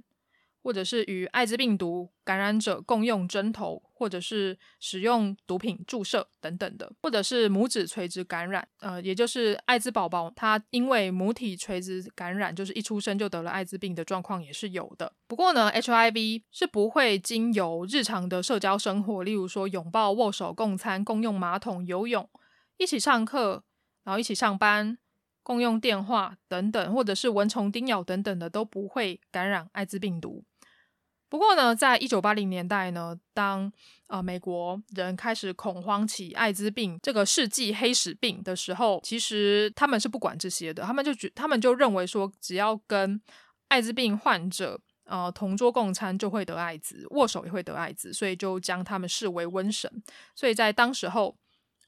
[0.65, 15.13] 或者是与艾滋病毒感染者共用针头，或者是使用毒品注射等等的，或者是母子垂直感染，呃，也就是艾滋宝宝他因为母体垂直感染，就是一出生就得了艾滋病的状况也是有的。
[15.27, 22.27] 不过呢，HIV 是不会经由日常的社交生活，例如说拥抱、握手、共餐、共用马桶、游泳、
[22.79, 23.65] 一起上课，
[24.05, 24.97] 然后一起上班。
[25.47, 30.43] 共用电话等等，或者是蚊虫叮咬等等的，都不会感染艾滋病毒。
[31.35, 33.73] 不过呢，在一九八零年代呢，当
[34.07, 43.21] 呃美国人开始恐慌起艾滋病这个世纪黑死病的时候，其实他们是不管这些的，他们就觉他们就认为说，只要跟
[43.67, 49.91] 艾滋病患者呃同桌共餐就会得艾滋，握手也会得艾滋，所以就将他们视为瘟神。
[50.37, 51.37] 所以在当时候。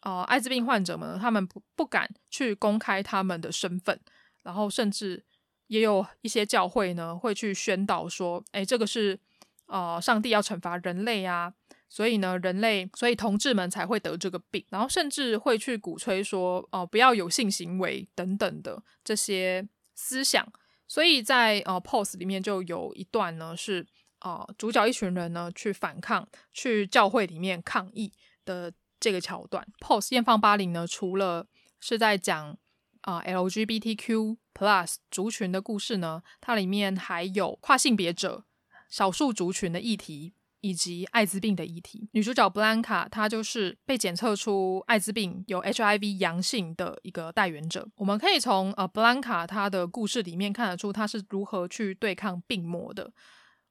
[0.00, 3.98] 呃，艾滋病患者们，他们不不敢去公开他们的身份，
[4.44, 5.24] 然后甚至
[5.66, 9.18] 也有一些教会呢会去宣导说，哎，这个是
[9.66, 11.52] 呃上帝要惩罚人类啊，
[11.88, 20.46] 所以呢人类，所以同志们才会得这个病，然后甚至会去鼓吹说，哦、呃，不要有性行为等等的这些思想，
[20.86, 23.86] 所以在呃 Pose 里面就有一段呢是
[24.20, 28.12] 呃主角一群人呢去反抗，去教会里面抗议
[28.44, 28.72] 的。
[28.98, 31.46] 这个桥段，Pose 验放八零呢，除了
[31.80, 32.56] 是在讲
[33.02, 38.46] 啊、LGBTQ plus 族群的故事呢，它里面还有跨性别者、
[38.88, 42.08] 少数族群的议题，以及艾滋病的议题。
[42.12, 47.88] 女主角布兰卡她就是被检测出艾滋病有 HIV 阳性的一个带原者。
[47.96, 53.12] 我们可以从呃布兰卡她的故事里面看得出她是如何去对抗病魔的。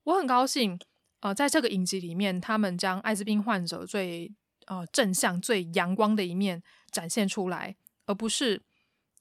[0.04, 0.80] 我很高兴，
[1.22, 4.32] 呃，在这个影集里面，他们将艾滋病患者最
[4.68, 7.76] 呃，正向最阳光的一面展现出来，
[8.06, 8.62] 而不是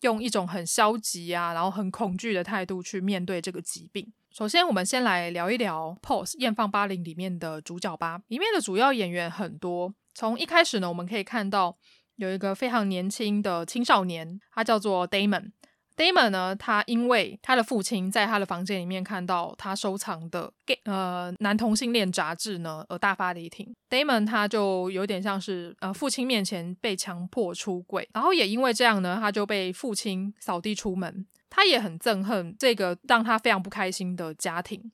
[0.03, 4.13] 用一种很消极啊，然后很恐惧的态度去面对这个疾病。
[4.37, 8.21] 首先，我们先来聊一聊《Pose 验放八零》里面的主角吧。
[8.27, 11.79] 里面的主要演员很多，从一开始呢，我们可以看到
[12.17, 15.53] 有一个非常年轻的青少年，他叫做 Damon。
[15.97, 23.73] Damon 呢，他因为他的父亲在他的房间里面看到他收藏的 gay 呃男同性恋杂志呢，而大发雷霆。
[23.89, 31.25] Damon 他就有点像是呃父亲面前被强迫出柜，然后也因为这样呢，他就被父亲扫地出门。
[31.55, 34.91] 他也很憎恨这个让他非常不开心的家庭，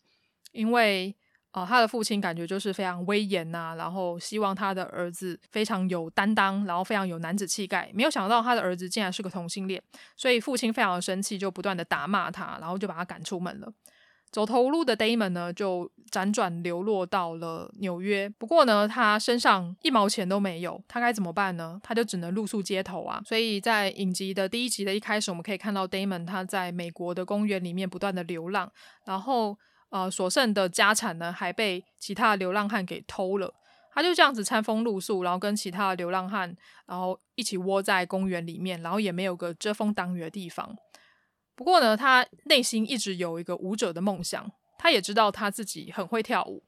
[0.53, 1.17] 因为。
[1.53, 7.91] 呃，他的父亲感觉就是非常威严呐、啊，然后希望他的儿子非常有担当，然后非常有男子气概。
[7.93, 9.83] 没有想到他的儿子竟然是个同性恋，
[10.17, 13.67] 所以父亲非常的生气，就不断的打骂他，然后就把他赶出门了。
[14.31, 18.29] 走投无路的 Damon 呢，就辗转流落到了纽约。
[18.29, 21.81] 不过呢，他身上一毛钱都没有，他该怎么办呢？
[21.83, 23.21] 他就只能露宿街头啊。
[23.27, 28.71] 所以在影集的第一集的一开始，我们可以看到 Damon 他在美国的公园里面不断的流浪，
[29.05, 29.57] 然后。
[29.93, 33.53] 呃，所剩的家产呢，还被其他流浪汉给偷了。
[33.93, 40.77] 他就这样子餐风露宿，然后跟其他的流浪汉，然后一起窝在公园里面，然后也没有个遮风挡雨的地方。
[41.61, 46.65] 不过呢，他内心一直有一个舞者的梦想，他也知道他自己很会跳舞，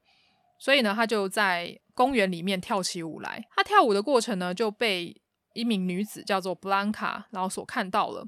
[0.59, 3.43] 所以呢，他就在公园里面跳起舞来。
[3.55, 5.19] 他跳舞的过程呢，就被
[5.55, 8.23] 一名女子叫做布兰卡然后所看到了。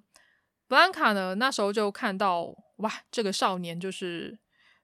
[0.67, 4.39] 布兰卡呢，那时候就看到，哇，这个少年就是。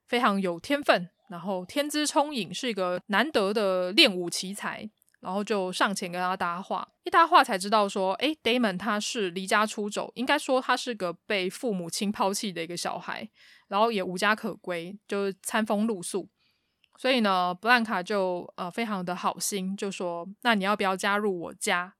[0.08, 4.90] 非常有天分，然后天资聪颖，是一个难得的练舞奇才，
[5.22, 13.30] 然后就上前跟他搭话，一搭话才知道说，诶，Damon 他是离家出走，应该说他是个被父母亲抛弃的一个小孩，
[13.68, 16.28] 然后也无家可归，就是餐风露宿，
[16.98, 21.94] 所以呢，布兰卡就呃非常的好心，就说：“那你要不要加入我家，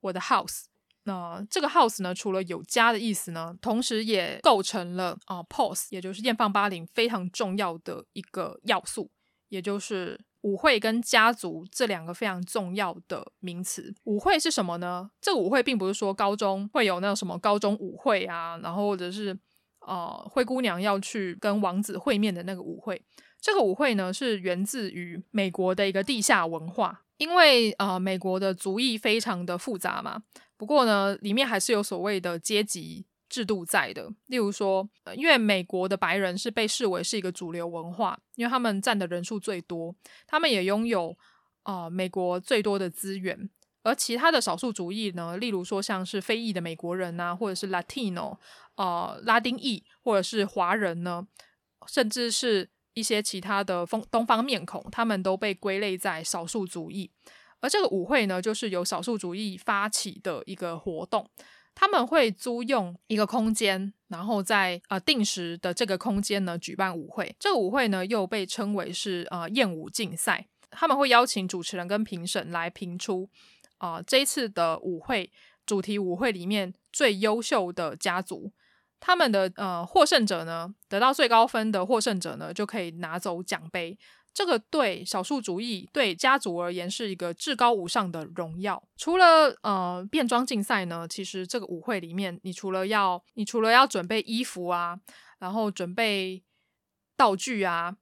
[0.00, 0.64] 我的 house？”
[1.04, 9.08] 那这个 house 呢，除了有家的意思呢，同时也构成了啊、，pose，也就是艳放八零非常重要的一个要素，
[9.48, 13.92] 也就是舞会跟家族这两个非常重要的名词。
[14.04, 15.10] 舞会是什么呢？
[15.20, 19.36] 这个舞会并不是说高中会有那种什么高中舞会啊，然后或者是
[19.80, 23.02] 呃灰姑娘要去跟王子会面的那个舞会。
[23.40, 30.22] 这个舞会呢，是源自于美国的一个地下文化，因为呃美国的族裔非常的复杂嘛。
[30.56, 34.08] 不过呢，里面还是有所谓的阶级制度在的。
[34.26, 39.94] 例如说，因为美国的白人是被视为是一个主流文化，因为他们占的人数最多，
[40.26, 41.16] 他们也拥有
[41.64, 43.48] 呃美国最多的资源。
[43.82, 48.36] 而其他的少数族裔呢，例如说像是非裔的美国人啊，或者是 Latino，
[48.74, 51.24] 呃，拉丁裔，或者是华人呢，
[51.86, 57.12] 甚至是一些其他的风东方面孔，他们都被归类在少数族裔。
[57.60, 61.30] 而这个舞会呢，就是由少数族裔发起的一个活动。
[61.76, 67.36] 他们会租用一个空间，然后在呃定时的这个空间呢举办舞会。
[67.38, 70.48] 这个舞会呢又被称为是呃艳舞竞赛。
[70.70, 73.28] 他们会邀请主持人跟评审来评出
[73.78, 75.30] 啊、这一次的舞会
[75.66, 78.50] 主题舞会里面最优秀的家族。
[78.98, 83.98] 他们的呃获胜者呢，得到最高分的获胜者呢，就可以拿走奖杯。
[84.36, 88.82] 这个对少数族裔、对家族而言是一个至高无上的荣耀。
[88.98, 95.00] 除了呃变装竞赛呢，其实这个舞会里面，你除了要你除了要准备衣服啊，
[95.38, 96.42] 然后准备
[97.16, 97.96] 道具啊，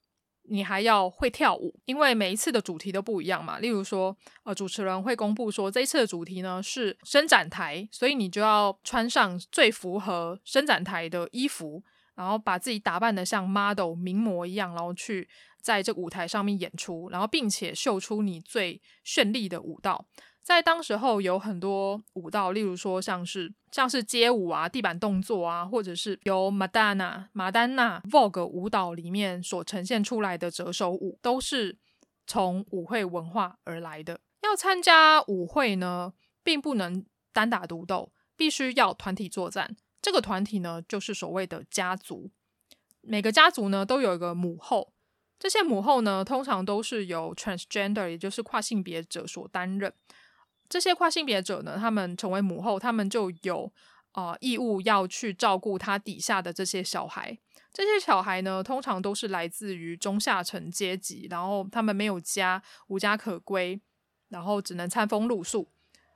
[0.48, 3.60] 你还要会跳舞，因为每一次的主题都不一样嘛。
[3.60, 11.84] 例如说，呃，主持人会公布说这一次的主题呢是伸展台，所以你就要穿上最符合伸展台的衣服，
[12.16, 15.28] 然后把自己打扮得像 model 名模一样，然后去。
[15.64, 20.04] 在这舞台上面演出，然后并且秀出你最绚丽的舞蹈。
[20.42, 31.78] 在当时候有很多舞蹈，例如说像是像是街舞啊、地板动作啊，或者是由玛丹娜、玛丹娜 Vogue 舞蹈里面所呈现出来的折手舞，都是
[32.26, 34.20] 从舞会文化而来的。
[34.42, 36.12] 要参加舞会呢，
[36.42, 39.74] 并不能单打独斗，必须要团体作战。
[40.02, 42.30] 这个团体呢，就是所谓的家族。
[43.00, 44.93] 每个家族呢，都有一个母后。
[45.44, 49.92] 这些母后呢，通常都是由 transgender，也就是跨性别者所担任。
[50.70, 53.70] 这些跨性别者呢，他们成为母后，他们就有
[54.12, 57.36] 啊、呃、义务要去照顾他底下的这些小孩。
[57.74, 63.78] 这些小孩呢，通常都是来自于中下层阶级，然后他们没有家，无家可归，
[64.30, 65.68] 然后只能餐风露宿。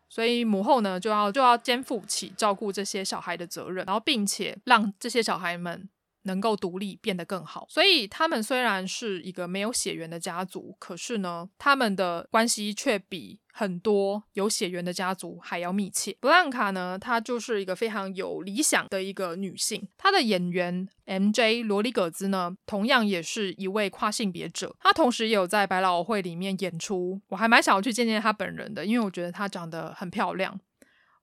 [0.09, 5.91] 所以母后呢，就要就要肩负起照顾这些小孩的责任，然后并且让这些小孩们。
[6.29, 16.15] 能够独立变得更好，所以他们虽然是一个没有血缘的家族，可是呢，他们的关系却比很多有血缘的家族还要密切。
[16.21, 19.89] 布兰卡呢，她就是一个非常有理想的一个女性。
[19.97, 24.77] 她的演员 MJ 罗里葛兹呢，同样也是一位跨性别者。
[24.79, 30.61] 她同时也有在百老汇里面演出，我还蛮想要去见见她本人的，因为我觉得她长得很漂亮。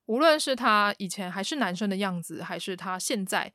[0.07, 3.53] 无论是她以前还是男生的样子，还是她现在。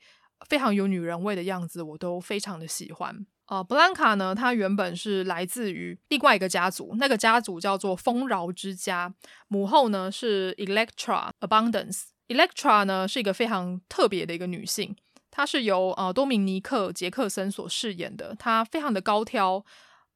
[0.48, 3.26] 非常有女人味的样子，我都非常的喜欢。
[3.46, 9.12] 呃，布兰卡呢，她原本是来自于另外一个家族，那个家族叫做丰饶之家，
[9.48, 12.04] 母后呢是 Electra Abundance。
[12.28, 14.94] Electra 呢是一个非常特别的一个女性，
[15.32, 19.64] 她是由呃多明尼克杰克森所饰演的，她非常的高挑，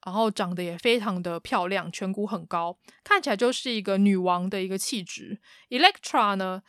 [0.06, 5.40] 然后长得也非常的漂亮，颧骨很高，看起来就是一个女王的一个气质。
[5.70, 6.62] Electra 呢。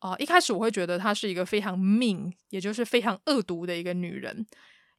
[0.00, 4.46] 啊、一开始我会觉得她是一个非常 mean，也就是非常恶毒的一个女人，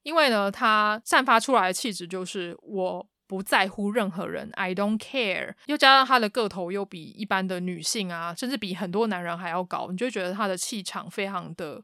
[0.04, 5.54] 因为呢，她散发出来的气质就是我不在乎任何人，I don't care。
[5.68, 11.84] 又加上她的个头又比一般的女性啊，甚至比很多男人还要高，你就觉得她的气场非常的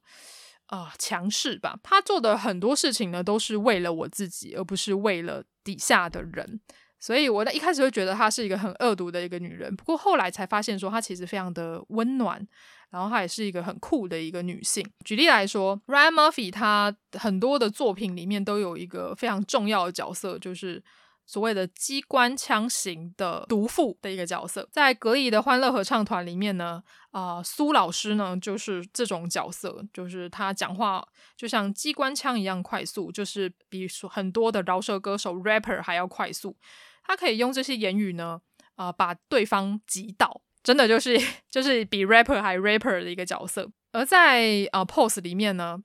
[0.65, 1.77] 啊、呃、强势吧。
[1.83, 6.59] 她做的很多事情呢，都是为了我自己，而不是为了底下的人。
[6.99, 12.45] 所以我在一开始会觉得她是一个很恶毒的一个女人，不过后来才发现说她其实非常的温暖。
[12.91, 14.85] 然后她也是一个很酷的一个女性。
[15.03, 20.81] 举例来说，Ryan Murphy 他很多的作品里面都有一个非常重要的角色，就是
[21.25, 24.67] 所谓的机关枪型的毒妇的一个角色。
[24.71, 36.55] 在格力的欢乐合唱团里面呢，啊、呃，苏老师呢就是这种角色，就是他讲话就像机关枪一样快速，就是比很多的饶舌歌手 rapper 还要快速。
[37.03, 38.41] 他可以用这些言语呢，
[38.75, 40.41] 啊、呃，把对方击倒。
[40.63, 41.15] 真的就是
[41.51, 45.77] 就是比 rapper 还 rapper 的一个角色，而在啊、呃、pose 里面呢，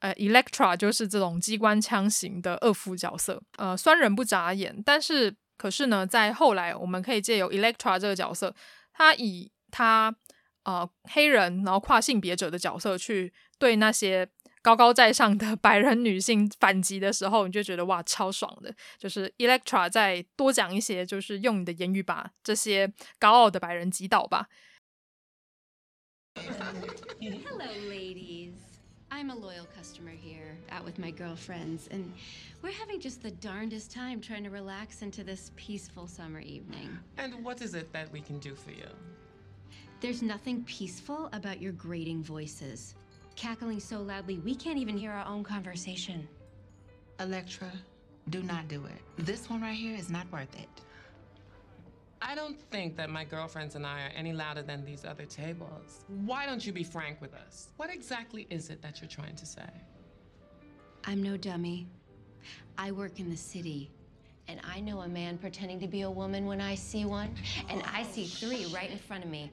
[0.00, 4.82] 呃，Electra 就是这种机关枪型的恶妇角色，呃，酸人不眨眼。
[4.84, 8.54] 但是，可是呢，在后来，我们可以借由 Electra 这个角色，
[8.92, 10.14] 他以他
[10.64, 14.28] 呃黑人然后跨性别者的角色去对那些
[14.62, 18.74] 高高在上的 白人女性反击的时候，你就觉得哇，超爽的。
[18.98, 24.48] 就是 Electra 再多讲一些，就是用你的言语把这些高傲的白人击倒吧。
[26.36, 28.29] Hello, lady.
[29.12, 32.12] I'm a loyal customer here, out with my girlfriends, and
[32.62, 36.96] we're having just the darndest time trying to relax into this peaceful summer evening.
[37.18, 38.86] And what is it that we can do for you?
[40.00, 42.94] There's nothing peaceful about your grating voices.
[43.34, 46.28] Cackling so loudly, we can't even hear our own conversation.
[47.18, 47.70] Electra,
[48.28, 49.26] do not do it.
[49.26, 50.68] This one right here is not worth it.
[52.22, 56.04] I don't think that my girlfriends and I are any louder than these other tables.
[56.24, 57.68] Why don't you be frank with us?
[57.76, 59.68] What exactly is it that you're trying to say?
[61.04, 61.86] I'm no dummy.
[62.76, 63.90] I work in the city,
[64.48, 67.34] and I know a man pretending to be a woman when I see one,
[67.68, 69.50] and I see three right in front of me.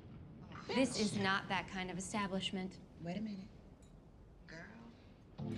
[0.75, 2.73] This is not that kind of establishment.
[3.01, 3.47] Wait a minute.
[4.47, 5.53] Girl.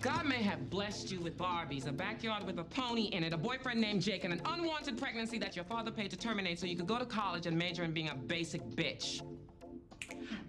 [0.00, 3.36] God may have blessed you with Barbies, a backyard with a pony in it, a
[3.36, 6.74] boyfriend named Jake, and an unwanted pregnancy that your father paid to terminate so you
[6.74, 9.20] could go to college and major in being a basic bitch.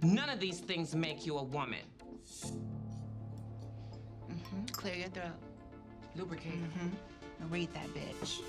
[0.01, 1.79] None of these things make you a woman.
[4.29, 4.65] Mm-hmm.
[4.71, 5.33] Clear your throat.
[6.15, 6.53] Lubricate.
[6.53, 7.10] Mm-hmm.
[7.49, 8.41] Read that bitch.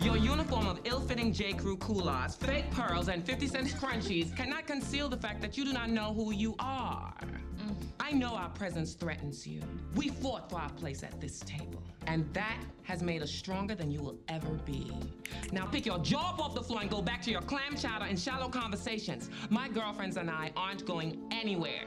[0.00, 1.52] Your uniform of ill-fitting J.
[1.52, 5.72] Crew culottes, fake pearls, and 50 cent crunchies cannot conceal the fact that you do
[5.72, 7.12] not know who you are.
[7.20, 7.74] Mm.
[8.00, 9.60] I know our presence threatens you.
[9.94, 13.90] We fought for our place at this table, and that has made us stronger than
[13.90, 14.90] you will ever be.
[15.52, 18.06] Now pick your jaw up off the floor and go back to your clam chowder
[18.06, 19.28] and shallow conversations.
[19.50, 21.84] My girlfriends and I aren't going anywhere.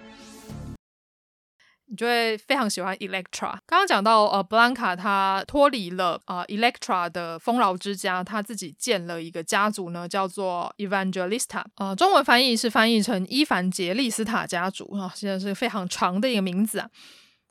[1.94, 3.52] 你就会非常喜欢 Electra。
[3.68, 11.64] 刚刚讲到，呃，Blanca 她脱离了呃 Electra 的丰饶之家，她自己建了一个家族呢，叫做 Evangelista。
[11.76, 16.90] 呃，中文翻译是翻译成伊凡杰利斯塔家族啊，现在是非常长的一个名字啊。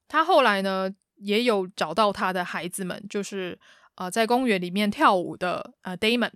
[0.08, 3.56] 他后来呢，也有找到他的孩子们，就是
[3.94, 6.32] 呃在公园里面跳舞的呃 Damon，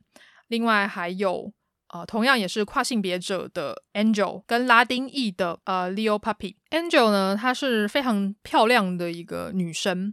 [0.47, 1.53] 另外还有。
[1.97, 6.57] 呃，同样也是跨性别者的 Angel 跟拉丁裔的呃 Leo Puppy。
[6.71, 10.13] Angel 呢，她是非常漂亮的一个女生。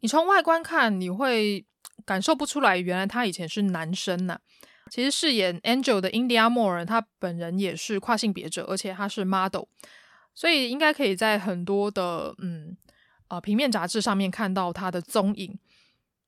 [0.00, 1.64] 你从外观看，你会
[2.04, 4.40] 感受不出来，原来她以前是男生呐、
[4.90, 9.66] 其实饰演 Angel 的 India Moore，她本人也是跨性别者，而且她是 model，
[10.34, 12.76] 所以应该可以在很多的嗯
[13.28, 15.56] 呃平面杂志上面看到她的踪影。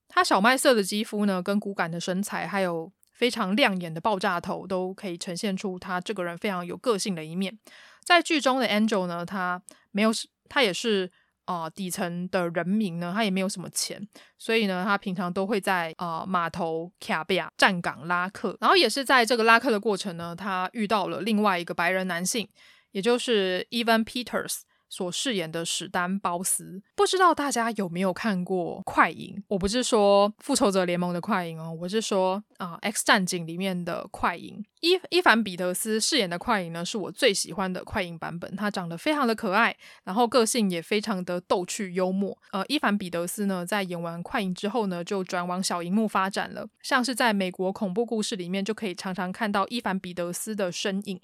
[0.07, 2.93] 她小麦色的肌肤呢，跟骨感的身材，还有。
[3.19, 7.59] 非常亮眼的爆炸头都可以呈现出他这个人非常有个性的一面。
[8.05, 9.61] 在剧中的 Angel 呢，他
[9.91, 10.09] 没有，
[10.47, 11.11] 他也是
[11.43, 14.07] 啊、底层的人民呢，他也没有什么钱，
[14.37, 18.57] 所以呢，他平常都会在啊、码头卡比亚站岗拉客。
[18.61, 22.47] 然后也是在这个拉客的过程呢，他遇到了另外一个白人男性，
[22.91, 24.61] 也就是 Evan Peters。
[24.89, 29.41] 所饰演的史丹鲍斯，不知道大家有没有看过快银？
[29.47, 34.65] 我不是说复仇者联盟的快银哦，我是说啊、X 战警里面的快银。
[34.81, 38.55] 伊伊凡彼得斯饰演的快银呢，是我最喜欢的快银版本。
[38.55, 39.75] 他长得非常的可爱，
[40.05, 42.37] 然后个性也非常的逗趣幽默。
[42.51, 46.67] 呃，伊凡彼得斯呢，在演完快银之后呢，就转往小荧幕发展了。
[46.81, 51.21] 像是在美国恐怖故事里面，就可以常常看到伊凡彼得斯的身影。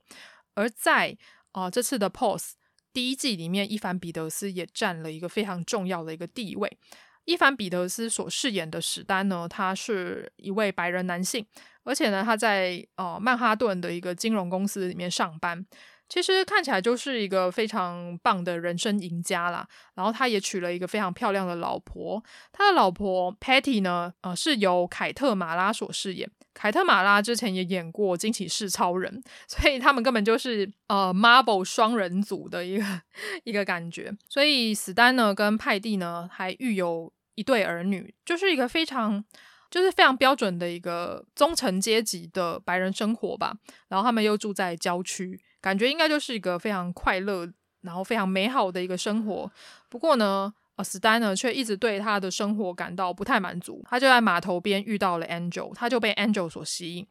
[0.53, 1.17] 而在
[1.53, 2.51] 啊、这次的 Pose。
[2.95, 6.77] 第一季里面，伊凡彼得斯也占了一个非常重要的一个地位。
[7.25, 11.45] 伊凡彼得斯所饰演的史丹呢，他是一位白人男性，
[11.83, 15.65] 而且呢，他在呃曼哈顿的一个金融公司里面上班。
[16.07, 19.67] 其实看起来就是一个非常棒的人生赢家啦。
[19.95, 22.23] 然后他也娶了一个非常漂亮的老婆。
[22.51, 26.29] 他的老婆 Patty 呢，呃，是由凯特马拉所饰演。
[26.53, 33.01] 凯特·马拉之前也演过《惊奇四超人》，所以他们根本就是呃 Marvel 双人组的一个
[33.43, 34.15] 一个感觉。
[34.29, 39.21] 所以史丹呢跟派蒂呢还育有一对儿女，就是一个非常
[39.69, 43.57] 就是非常标准的一个中层阶级的白人生活吧。
[43.89, 47.51] 然后他们又住在郊区，感觉应该就是一个非常快乐，
[47.81, 49.51] 然后非常美好的一个生活。
[49.89, 50.53] 不过呢。
[50.77, 53.81] 呃，史丹呢却一直对他的生活感到不太满足。
[53.89, 57.07] 他就在码头边遇到了 Angel，他就被 Angel 所吸引。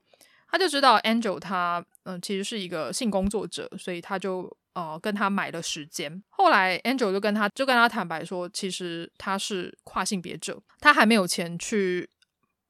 [0.50, 6.22] 他就知道 Angel 他嗯、其实是一个性工作者，所以他就呃跟他买了时间。
[6.28, 12.06] 后来 Angel 就跟他就跟他坦白说，其实他是跨性别者，他还没有钱去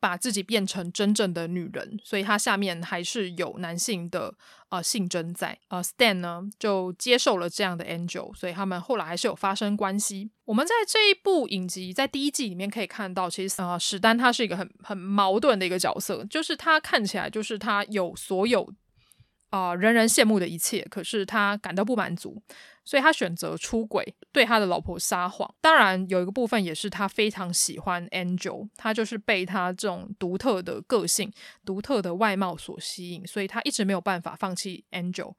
[0.05, 4.35] 把自己变成真正的女人，所以他下面还是有男性的
[4.69, 5.59] 呃性征在。
[5.69, 10.31] 呃，Stan 呢就接受了这样的 Angel，所以他们后来还是有发生关系。
[10.45, 18.63] 我们在这一部影集在第一季里面可以看到，其实呃史丹他是一个很很矛盾的一个角色，就是他看起来就是他有所有
[19.49, 22.43] 啊、呃、人人羡慕的一切，可是他感到不满足。
[22.85, 25.53] 所以他选择出轨，对他的老婆撒谎。
[25.61, 31.33] 当然，有一个部分也是他非常喜欢 Angel，他就是被他这种独特的个性、
[31.65, 35.35] 独特的外貌所吸引，所以他一直没有办法放弃 Angel。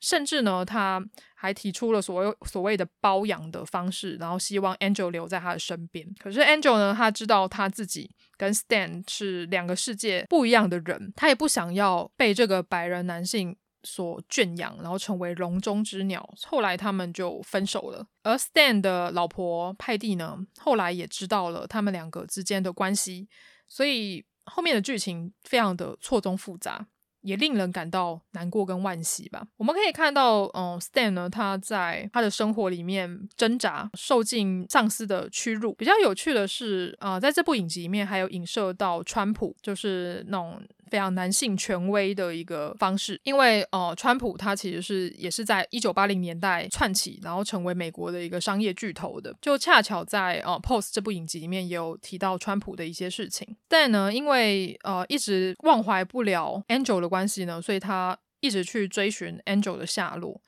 [0.00, 6.06] 甚至呢，他还提出了所谓所谓的包养的方式，然后希望 Angel 留在他的身边。
[6.18, 13.54] 可是 Angel 呢，他知道他自己跟 Stan 是两个世界不一样的人，他也不想要被这个白人男性。
[13.82, 16.28] 所圈养，然后成为笼中之鸟。
[16.46, 18.06] 后来他们就分手了。
[18.22, 23.28] 而 Stan 的老婆派蒂呢，后来也知道了他们两个之间的关系，
[23.68, 26.86] 所以后面的剧情非常的错综复杂。
[27.22, 29.46] 也令人感到难过跟惋惜吧。
[29.58, 35.74] 我们可以看到，嗯，Stan 呢，他在他的生活里面挣扎，受尽上司的屈辱。
[35.74, 43.20] 比较有趣的是，啊、在这部影集里面还有影射到川普，就是那种非常男性权威的一个方式。
[43.24, 49.36] 因为，呃，川普他其实是也是在一九八零年代窜起，然后成为美国的一个商业巨头的。
[49.42, 53.56] 就恰巧在呃《Post》这部影集里面也有提到川普的一些事情。
[53.68, 57.10] 但呢，因为呃一直忘怀不了 Angel 的。
[57.10, 60.40] 关系呢，所以他一直去追寻 Angel 的下落。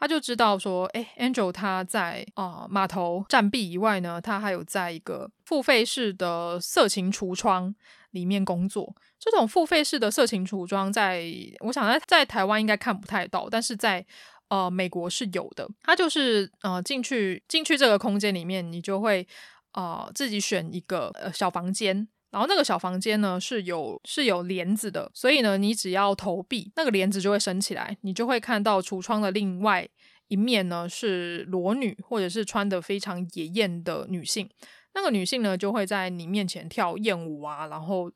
[0.00, 7.74] 他就知道说，哎，Angel 他在啊、码头暂避以外呢，他还有在一个付费式的色情橱窗
[8.12, 8.96] 里面工作。
[9.18, 14.04] 这种付费式的色情橱窗在，在我想在在台湾应该看不太到，但是在
[14.48, 15.68] 呃美国是有的。
[15.82, 19.28] 他就是呃进去进去这个空间里面，你就会
[19.74, 22.08] 呃自己选一个呃小房间。
[22.30, 29.88] 然后那个小房间呢是有是有帘子的，所以呢，你只要投币，那个帘子就会升起来，你就会看到橱窗的另外
[30.28, 34.48] 一面呢是裸女，或者是穿的非常野艳的女性。
[34.94, 38.10] 那个女性呢就会在你面前跳艳舞啊，然后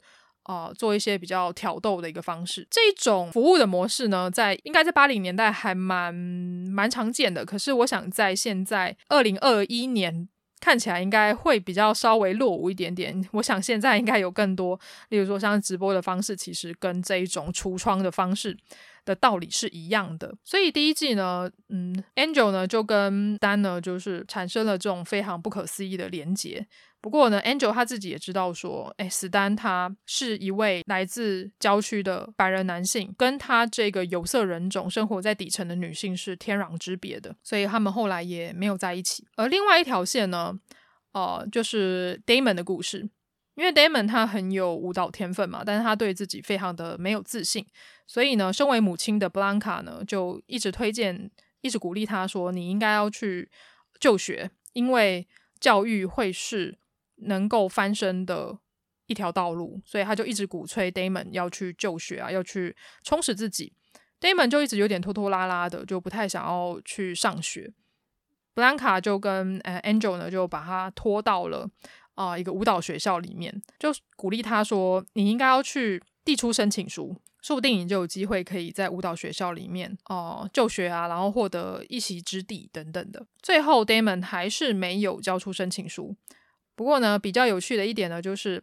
[0.45, 2.69] 啊、做一些比较挑逗的一个方式。
[2.71, 10.29] 这种服务的模式呢，在应该在八零年代还蛮蛮常见的，可是我想在现在二零二一年。
[10.65, 13.23] 看起来应该会比较稍微落伍一点点。
[13.33, 18.57] 我想现在应该有更多，例如说像直播的方式，其实跟这一种橱窗的方式
[19.05, 20.35] 的道理是一样的。
[20.43, 26.67] 所以第一季呢，嗯，Angel 呢就跟 Dan 呢就是产生了这种非常不可思议的连结。
[27.05, 39.27] 不过呢，Angel 他自己也知道说，哎，史丹他是一位来自郊区的白人男性，跟他这个有色人种生活在底层的女性是天壤之别的，所以他们后来也没有在一起。
[39.37, 40.59] 而另外一条线呢，
[41.13, 43.07] 呃，就是 Damon 的故事，
[43.57, 47.67] 因为 Damon 他很有舞蹈天分嘛，但是他对自己非常的没有自信，
[48.07, 51.31] 所以呢，身为母亲的 Blanca 呢，就一直推荐，
[51.61, 53.51] 一直鼓励他说，你应该要去
[54.01, 55.29] 就学，因为
[55.61, 56.79] 教育会是。
[57.17, 58.59] 能够翻身的
[59.07, 63.73] 一条道路，所以他就一直鼓吹 Damon 要去就学啊，要去充实自己。
[64.21, 67.73] Damon 就一直有点拖拖拉拉的，就不太想要去上学。
[68.55, 71.69] 布兰卡就跟呃 Angel 呢，就把他拖到了
[72.15, 86.17] 啊、一个舞蹈学校里面，就鼓励他说：“你应该要去递出申请书，说不定你就有机会可以在舞蹈学校里面哦、就学啊，然后获得一席之地等等的。”最后 Damon 还是没有交出申请书。
[86.75, 88.63] 不过呢，比较有趣的一点呢，就是，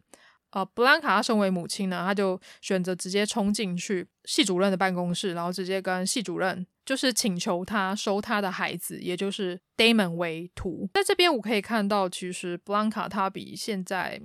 [0.51, 10.89] 呃，布兰卡她身为母亲呢，她就选择直接冲进去系主任的办公室，然后直接跟系主任就是请求他收他的孩子，也就是 Damon 为徒。
[10.93, 14.21] 在这边我可以看到，其实布兰卡她比现在，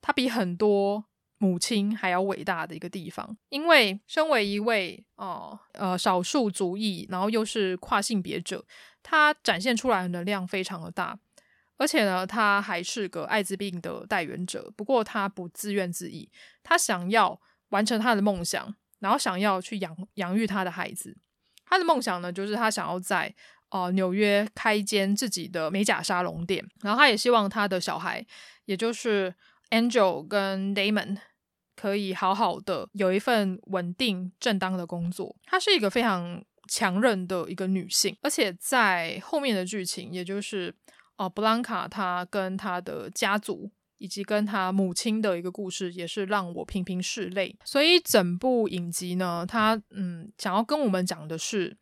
[0.00, 1.04] 她比很多
[1.38, 8.64] 母亲还要伟大的一个地方，因为身为一位哦呃，少数族裔，然后又是跨性别者，
[9.02, 11.18] 她展现出来的能量非常的大。
[11.78, 14.72] 而且呢，他还是个艾滋病的带原者。
[14.76, 16.26] 不过他不自怨自艾，
[16.62, 21.14] 他想要完成他的梦想，然后想要去养养育他的孩子。
[21.66, 23.34] 他的梦想呢，就是他想要在
[23.68, 26.66] 呃纽约开一间自己的美甲沙龙店。
[26.80, 28.24] 然后他也希望他的小孩，
[28.64, 29.34] 也就是
[29.70, 31.18] Angel 跟 Damon，
[31.74, 35.36] 可以好好的有一份稳定正当的工作。
[35.44, 40.74] 她是一个非常强韧的一个女性，而且在后面的剧情，也就是。
[41.16, 47.56] 哦，布兰卡她跟她的家族以及跟他母亲的一个故事，也是让我频频拭泪。
[47.64, 51.74] 所以整部影集呢，他嗯想要跟我们讲的是，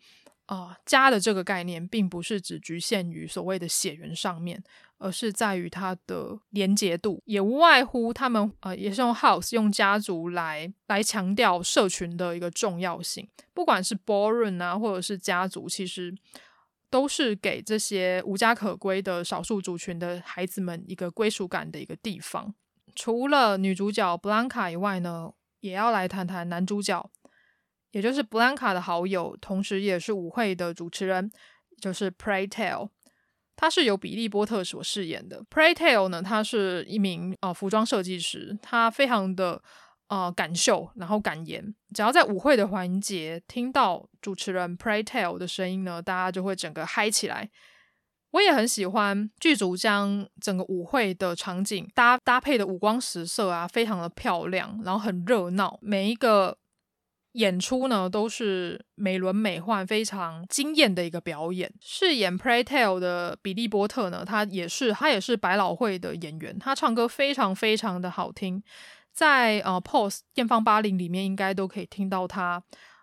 [0.46, 4.62] 啊，家的这个概念并不是只局限于所谓的血缘上面，
[4.98, 13.28] 而是在于它的连结度，也无外乎他们呃，也是用 house 用家族来来强调社群的一个重要性。
[13.52, 16.14] 不管是 ballroom 啊，或者是家族，其实
[16.94, 22.54] 都是给这些无家可归的少数族群的孩子们一个归属感的一个地方。
[22.94, 27.10] 除了女主角布兰卡以外呢，也要来谈谈男主角。
[27.90, 31.28] 也就是布兰卡的好友，同时也是舞会的主持人，
[31.80, 32.90] 就是 Pray Tell，
[33.56, 35.42] 他是由比利波特所饰演的。
[35.50, 39.60] Pray Tell 呢，他是一名呃服装设计师，他非常的
[40.08, 41.74] 呃感秀，然后感言。
[41.94, 47.50] 只要在舞会的环节听到主持人 Pray Tell 的声音呢，大家就会整个嗨起来。
[48.30, 56.58] 我也很喜欢剧组将整个舞会的场景搭搭配的五光十色啊，非常的漂亮，然后很热闹，每一个。
[57.34, 61.68] 演出呢都是美轮美奂、非常惊艳的一个表演。
[61.80, 68.62] 饰演 Pray Tell 的比利波特呢，他也是他也是百老汇的演员，他唱歌非常非常的好听，
[69.14, 72.62] 在呃 Pose 艳放八零里面应该都可以听到他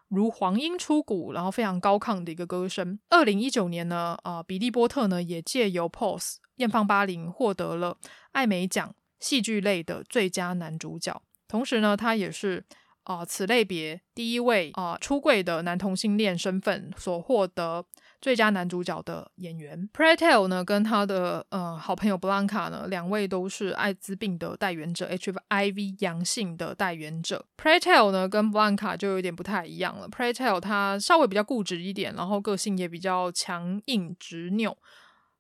[0.10, 3.00] 如黄莺出谷，然后非常高亢的一个歌声。
[3.10, 7.98] 二零一九年呢，呃，比利波特呢也借由 Pose 艳放八零获得了
[8.34, 12.66] 艾美奖戏剧类的最佳男主角，同时呢，他也是。
[13.04, 17.84] 啊、此类别第一位啊、出柜的男同性恋身份所获得
[18.22, 27.44] 最佳男主角的演员，Pray Tell 呢，跟他的呃好朋友 Blanca 呢，两位都是艾滋病的带原者，HIV 阳性的带原者。
[27.58, 30.08] Pray Tell 呢，跟 Blanca 就有点不太一样了。
[30.08, 34.78] Pray Tell 他稍微比较固执一点，然后个性也比较强硬执拗，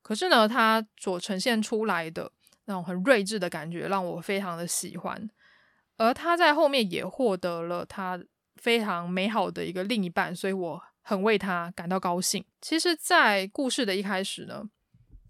[0.01, 2.31] 可是呢，他所呈现出来的
[2.65, 5.29] 那种很睿智的感觉，让我非常的喜欢。
[5.97, 8.19] 而他在后面也获得了他
[8.55, 12.43] 非常美好的一个另一半，所以我很为他感到高兴。
[12.61, 14.63] 其实，在故事的一开始呢，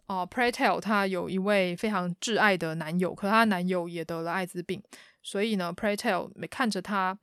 [0.08, 4.84] 哦、Pray Tell 他有一位非常挚爱的男友，可他男友也得了艾滋病，
[5.24, 7.18] 所以呢，Pray Tell 每看着他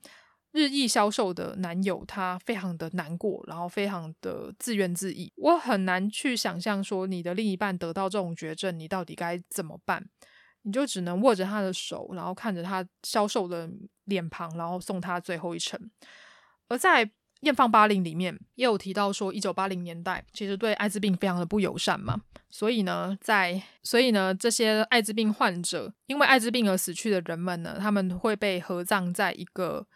[0.53, 5.30] 日益消瘦的男友，他非常的难过，然后非常的自怨自艾。
[5.36, 10.09] 我很难去想象说，你的另一半得到这种绝症，你到底该怎么办？
[10.62, 13.70] 你就只能握着他的手，然后看着他消瘦的
[14.05, 15.78] 脸庞，然后送他最后一程。
[16.66, 17.07] 而在
[17.41, 22.20] 《艳放八零》里面也有提到说，一九八零年代其实对艾滋病非常的不友善嘛，
[22.51, 29.86] 所以呢，在所以呢，这些艾滋病患者因为艾滋病而死去的人们呢，他们会被合葬在一个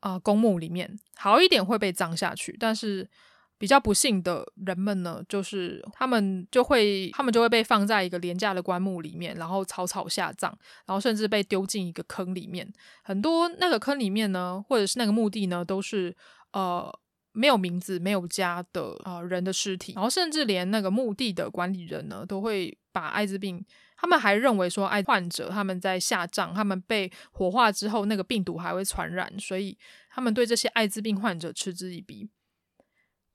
[0.00, 3.08] 呃公墓里面，好一点会被葬下去，但是。
[3.56, 10.52] 比较不幸的人们呢，就是他们就会，他们就会被放在一个廉价的棺木里面，然后草草下葬，
[10.84, 12.70] 然后甚至被丢进一个坑里面。
[13.04, 16.14] 很多那个坑里面呢，或者是那个墓地呢，都是
[16.54, 16.90] 呃
[17.32, 19.92] 没有名字、没有家的呃人的尸体。
[19.92, 23.62] 然后甚至连那个墓地的管理人呢，都会把艾滋病，
[23.96, 29.76] 他们还认为说艾患者他们在下葬，他们被火化之后，那个病毒还会传染，所以
[30.10, 32.30] 他们对这些艾滋病患者嗤之以鼻。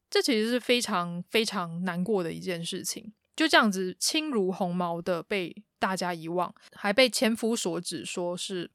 [0.09, 8.71] 这其实是非常非常难过的一件事情，就这样子轻如鸿毛的被大家遗忘，还被千夫所指说是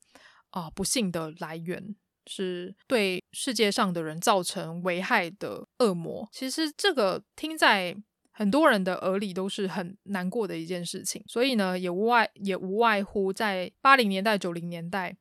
[0.51, 1.97] 啊、不幸的来源，
[2.27, 6.29] 是对世界上的人造成危害的恶魔。
[6.33, 7.97] 其实这个听在
[8.31, 15.16] 很多人的耳里都是很难过的一件事情，所以呢，也无外也无外乎在八零年代九零年代，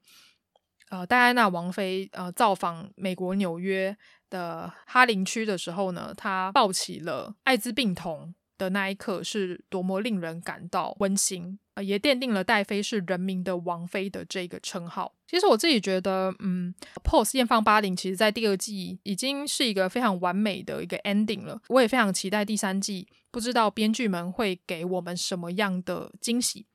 [0.90, 3.98] 呃，戴安娜王妃呃造访美国纽约。
[4.30, 15.14] 的哈林区的时候呢，她抱起了艾滋病童的那一刻是多么令人感到温馨，呃，也奠定了戴妃是人民的王妃的这个称号。
[15.28, 16.74] 其实我自己觉得，嗯
[17.04, 21.60] ，Pose 艳放八零，其实在第二季已经是一个非常完美的一个 ending 了。
[21.70, 26.68] 我也非常期待第三季，不知道编剧们会给我们什么样的惊喜。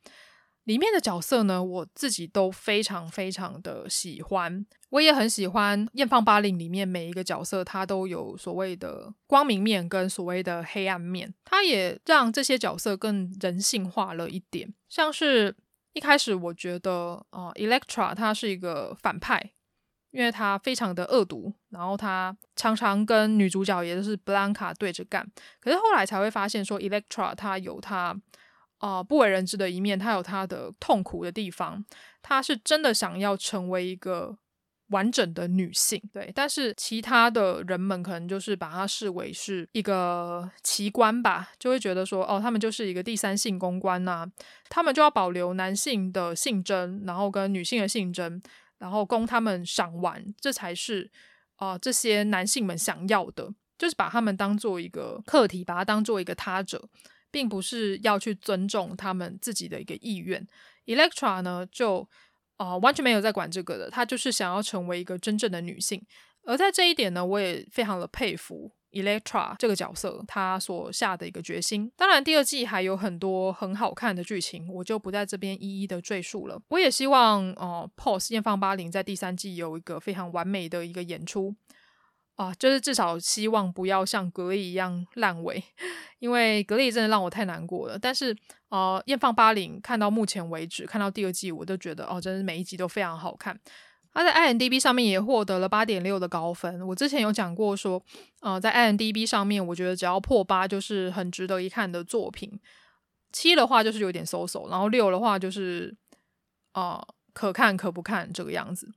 [0.69, 4.63] 里面的角色呢，我自己都非常非常的喜欢。
[4.89, 11.33] 我也很喜欢《艳放八零》里面每一个角色，他都有所谓的光明面跟所谓的黑暗面。
[11.43, 14.71] 他也让这些角色更人性化了一点。
[14.87, 15.55] 像是
[15.93, 19.53] 一开始我觉得，呃，Electra 他是一个反派，
[20.11, 25.27] 因为他非常的恶毒，然后他常常跟女主角也就是 Blanca 对着干。
[25.59, 28.15] 可是后来才会发现说，Electra 他有他。
[28.79, 31.85] 啊、不为人知的一面，他有他的痛苦的地方，
[32.21, 34.37] 他是真的想要成为一个
[34.87, 36.31] 完整的女性，对。
[36.33, 44.25] 但是其他的人们可能就是把他视为是一个奇观吧，就会觉得说，哦，他们就是一个第三性公关呐、
[44.69, 48.41] 他们就要保留男性的性征，然后跟女性的性征，
[48.77, 51.11] 然后供他们赏玩，这才是
[51.57, 53.53] 啊、这些男性们想要的。
[53.77, 56.89] 就是把他们当做一个客体，把它当做一个他者，
[57.31, 60.45] 并不是要去尊重他们自己的一个意愿。
[60.85, 62.07] Electra 呢，就
[62.57, 66.05] 啊、完全没有在管这个的，她就是想要成为一个真正的女性。
[66.43, 71.91] 而在这一点呢，我也非常的佩服 Electra 这个角色，她所下的一个决心。
[71.95, 76.59] 当然，第二季还有很多很好看的剧情，我就不在这边一一的赘述了。
[76.69, 81.55] 我也希望，呃，Pose 艳放八零在第三季有一个非常完美的一个演出
[82.39, 85.61] 啊，就是至少希望不要像格力一样烂尾，
[86.19, 87.99] 因为格力真的让我太难过了。
[87.99, 88.33] 但是，
[88.69, 93.59] 呃，艳放八零看到目前为止，看到第二季，我都觉得哦，真的每一集都非常好看。
[94.13, 96.79] 他在 IMDB 上面也获得了八点六的高分。
[96.87, 98.01] 我之前有讲过说，
[98.39, 102.57] 呃，在 IMDB 上面，我觉得只要破八就是很值得一看的作品。
[103.33, 105.93] 七的话就是有点 so so，然后六的话就是，
[106.73, 108.89] 呃，可看可不看这个样子。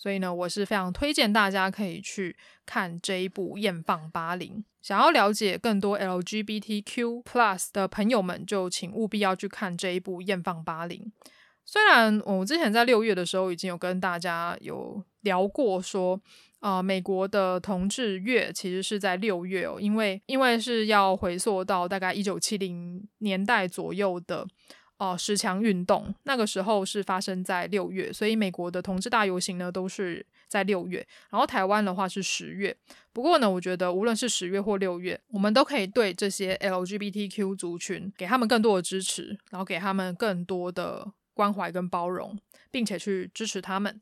[0.00, 2.34] 所以呢，我是非常推荐大家可以去
[2.64, 4.56] 看这一部《艳放八零》。
[4.80, 11.12] 想要了解更多 LGBTQ Plus 的朋友们，就请务必要去看这一部《艳放八零》。
[11.66, 16.18] 虽然我之前在六月的时候已经有跟大家有聊过说，
[16.60, 24.46] 呃，美国的同志月其实是在六月哦，因为因为是要回溯到大概一九七零年代左右的
[25.00, 32.76] 呃十强运动，那个时候是发生在六月，所以美国的同志大游行呢都是在六月，然后台湾的话是十月。
[33.12, 41.12] 不过呢，我觉得无论是十月或六月，我们都可以对这些 LGBTQ 族群给他们更多的支持，然后给他们更多的。
[41.32, 42.38] 关怀跟包容，
[42.70, 43.98] 并且去支持他们。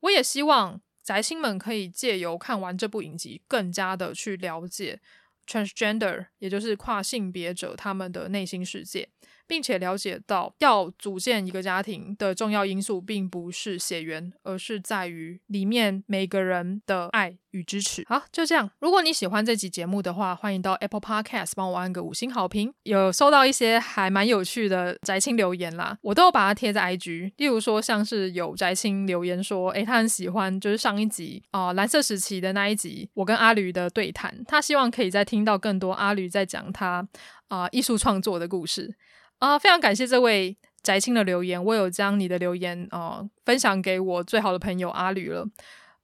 [0.00, 4.98] 我也希望宅青们可以借由看完这部影集，更加的去了解
[5.46, 9.08] transgender，也就是跨性别者他们的内心世界。
[9.46, 18.02] 并且了解到，要组建一个家庭的重要因素，并不是血缘，而是在于里面每个人的爱与支持。
[18.06, 18.70] 好，就这样。
[18.80, 22.72] 如果你喜欢这集节目的话，欢迎到 Apple Podcast 帮我按个五星好评。
[22.84, 27.32] 有收到一些还蛮有趣的宅青留言啦，我都有把它贴在 IG。
[27.36, 37.06] 例如说，像是有宅青留言说，诶，他很喜欢就是上一集啊、蓝色时期的那一集，我跟阿吕的对谈，他希望可以再听到更多阿吕在讲他
[37.48, 38.94] 啊、呃、艺术创作的故事。
[39.42, 45.44] 啊、非常感谢这位宅青的留言，我有将你的留言啊、分享给我最好的朋友阿吕了。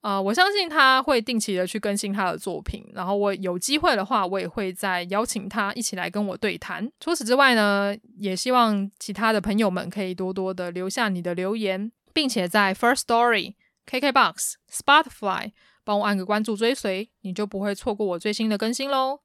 [0.00, 6.90] 啊、我相信他会定期的去更新他的作品，然后我有机会的话，我也会再邀请他一起来跟我对谈。
[6.98, 13.54] 除此之外呢，也希望其他的朋友们可以多多的留下你的留言，并且在 First Story、
[13.88, 15.52] KKBox、Spotify
[15.84, 19.20] 帮我按个关注追随，你就不会错过我最新的更新喽。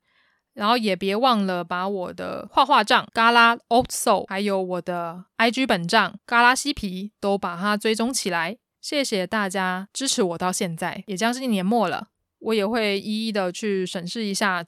[0.53, 8.57] 然后也别忘了把我的画画账 Gala Old Soul，还有我的 IG 本账 Gala 嬉皮都把它追踪起来。
[8.81, 12.07] 谢谢大家支持我到现在，也将近年末了，
[12.39, 14.65] 我也会一一的去审视一下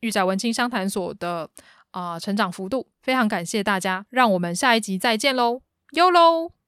[0.00, 1.48] 御宅文青商谈所的
[1.92, 2.88] 啊、成长幅度。
[3.02, 5.62] 非常感谢大家，让我们下一集再见喽，
[5.92, 6.63] 哟喽。